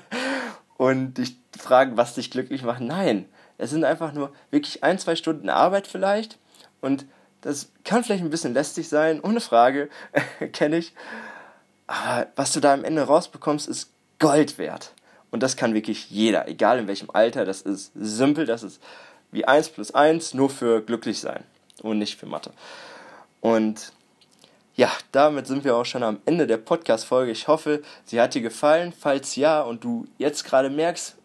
und 0.77 1.15
dich 1.15 1.37
fragen, 1.57 1.97
was 1.97 2.15
dich 2.15 2.31
glücklich 2.31 2.63
macht. 2.63 2.81
Nein, 2.81 3.25
es 3.57 3.71
sind 3.71 3.83
einfach 3.83 4.13
nur 4.13 4.31
wirklich 4.51 4.83
ein, 4.83 4.99
zwei 4.99 5.15
Stunden 5.15 5.49
Arbeit 5.49 5.87
vielleicht 5.87 6.37
und 6.81 7.05
das 7.41 7.71
kann 7.83 8.03
vielleicht 8.03 8.23
ein 8.23 8.29
bisschen 8.29 8.53
lästig 8.53 8.89
sein, 8.89 9.21
ohne 9.21 9.39
Frage, 9.39 9.89
kenne 10.53 10.77
ich. 10.77 10.93
Aber 11.87 12.27
was 12.35 12.53
du 12.53 12.59
da 12.59 12.73
am 12.73 12.83
Ende 12.83 13.03
rausbekommst, 13.03 13.67
ist 13.67 13.91
Gold 14.19 14.57
wert. 14.57 14.93
Und 15.29 15.43
das 15.43 15.55
kann 15.55 15.73
wirklich 15.73 16.09
jeder, 16.09 16.47
egal 16.47 16.79
in 16.79 16.87
welchem 16.87 17.09
Alter. 17.09 17.45
Das 17.45 17.61
ist 17.61 17.91
simpel, 17.95 18.45
das 18.45 18.63
ist 18.63 18.81
wie 19.37 19.45
1 19.45 19.69
plus 19.69 19.91
1 19.93 20.33
nur 20.33 20.49
für 20.49 20.81
glücklich 20.81 21.19
sein 21.19 21.43
und 21.83 21.99
nicht 21.99 22.19
für 22.19 22.25
Mathe. 22.25 22.51
Und 23.39 23.93
ja, 24.75 24.91
damit 25.11 25.45
sind 25.45 25.63
wir 25.63 25.75
auch 25.75 25.85
schon 25.85 26.01
am 26.01 26.19
Ende 26.25 26.47
der 26.47 26.57
Podcast-Folge. 26.57 27.31
Ich 27.31 27.47
hoffe, 27.47 27.83
sie 28.03 28.19
hat 28.19 28.33
dir 28.33 28.41
gefallen. 28.41 28.93
Falls 28.97 29.35
ja 29.35 29.61
und 29.61 29.83
du 29.83 30.07
jetzt 30.17 30.43
gerade 30.43 30.71
merkst, 30.71 31.15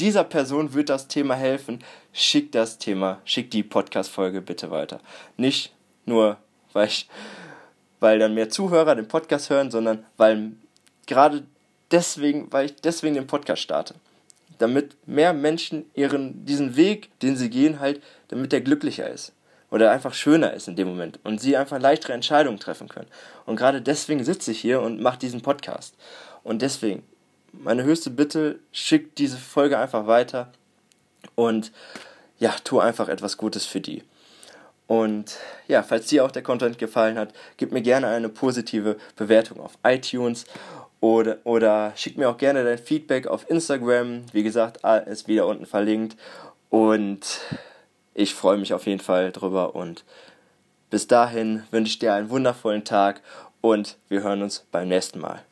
dieser 0.00 0.24
Person 0.24 0.72
wird 0.72 0.88
das 0.88 1.08
Thema 1.08 1.34
helfen, 1.34 1.84
schick 2.14 2.52
das 2.52 2.78
Thema, 2.78 3.20
schick 3.26 3.50
die 3.50 3.62
Podcast-Folge 3.62 4.40
bitte 4.40 4.70
weiter. 4.70 5.00
Nicht 5.36 5.74
nur, 6.06 6.38
weil, 6.72 6.86
ich, 6.86 7.06
weil 8.00 8.18
dann 8.18 8.32
mehr 8.32 8.48
Zuhörer 8.48 8.94
den 8.94 9.08
Podcast 9.08 9.50
hören, 9.50 9.70
sondern 9.70 10.06
weil 10.16 10.52
gerade 11.06 11.42
deswegen, 11.90 12.50
weil 12.50 12.66
ich 12.66 12.76
deswegen 12.76 13.14
den 13.14 13.26
Podcast 13.26 13.60
starte 13.60 13.94
damit 14.62 14.96
mehr 15.08 15.32
Menschen 15.32 15.86
ihren, 15.94 16.44
diesen 16.46 16.76
Weg, 16.76 17.18
den 17.20 17.36
sie 17.36 17.50
gehen, 17.50 17.80
halt, 17.80 18.00
damit 18.28 18.52
der 18.52 18.60
glücklicher 18.60 19.08
ist. 19.10 19.32
Oder 19.70 19.90
einfach 19.90 20.14
schöner 20.14 20.52
ist 20.52 20.68
in 20.68 20.76
dem 20.76 20.86
Moment. 20.86 21.18
Und 21.24 21.40
sie 21.40 21.56
einfach 21.56 21.80
leichtere 21.80 22.12
Entscheidungen 22.12 22.60
treffen 22.60 22.88
können. 22.88 23.08
Und 23.44 23.56
gerade 23.56 23.82
deswegen 23.82 24.22
sitze 24.22 24.52
ich 24.52 24.60
hier 24.60 24.80
und 24.80 25.00
mache 25.00 25.18
diesen 25.18 25.40
Podcast. 25.40 25.96
Und 26.44 26.62
deswegen, 26.62 27.02
meine 27.52 27.82
höchste 27.82 28.10
Bitte, 28.10 28.60
schickt 28.70 29.18
diese 29.18 29.36
Folge 29.36 29.78
einfach 29.78 30.06
weiter. 30.06 30.52
Und 31.34 31.72
ja, 32.38 32.54
tu 32.62 32.78
einfach 32.78 33.08
etwas 33.08 33.36
Gutes 33.36 33.66
für 33.66 33.80
die. 33.80 34.04
Und 34.86 35.38
ja, 35.66 35.82
falls 35.82 36.06
dir 36.06 36.24
auch 36.24 36.30
der 36.30 36.42
Content 36.42 36.78
gefallen 36.78 37.18
hat, 37.18 37.32
gib 37.56 37.72
mir 37.72 37.82
gerne 37.82 38.08
eine 38.08 38.28
positive 38.28 38.96
Bewertung 39.16 39.58
auf 39.58 39.72
iTunes 39.84 40.44
oder, 41.02 41.38
oder 41.42 41.92
schick 41.96 42.16
mir 42.16 42.30
auch 42.30 42.38
gerne 42.38 42.62
dein 42.62 42.78
Feedback 42.78 43.26
auf 43.26 43.50
Instagram. 43.50 44.22
Wie 44.32 44.44
gesagt, 44.44 44.80
ist 45.08 45.26
wieder 45.26 45.48
unten 45.48 45.66
verlinkt. 45.66 46.16
Und 46.70 47.40
ich 48.14 48.34
freue 48.34 48.56
mich 48.56 48.72
auf 48.72 48.86
jeden 48.86 49.00
Fall 49.00 49.32
drüber 49.32 49.74
und 49.74 50.04
bis 50.90 51.08
dahin 51.08 51.64
wünsche 51.70 51.90
ich 51.90 51.98
dir 51.98 52.14
einen 52.14 52.30
wundervollen 52.30 52.84
Tag 52.84 53.20
und 53.60 53.98
wir 54.08 54.22
hören 54.22 54.42
uns 54.42 54.66
beim 54.70 54.88
nächsten 54.88 55.18
Mal. 55.18 55.42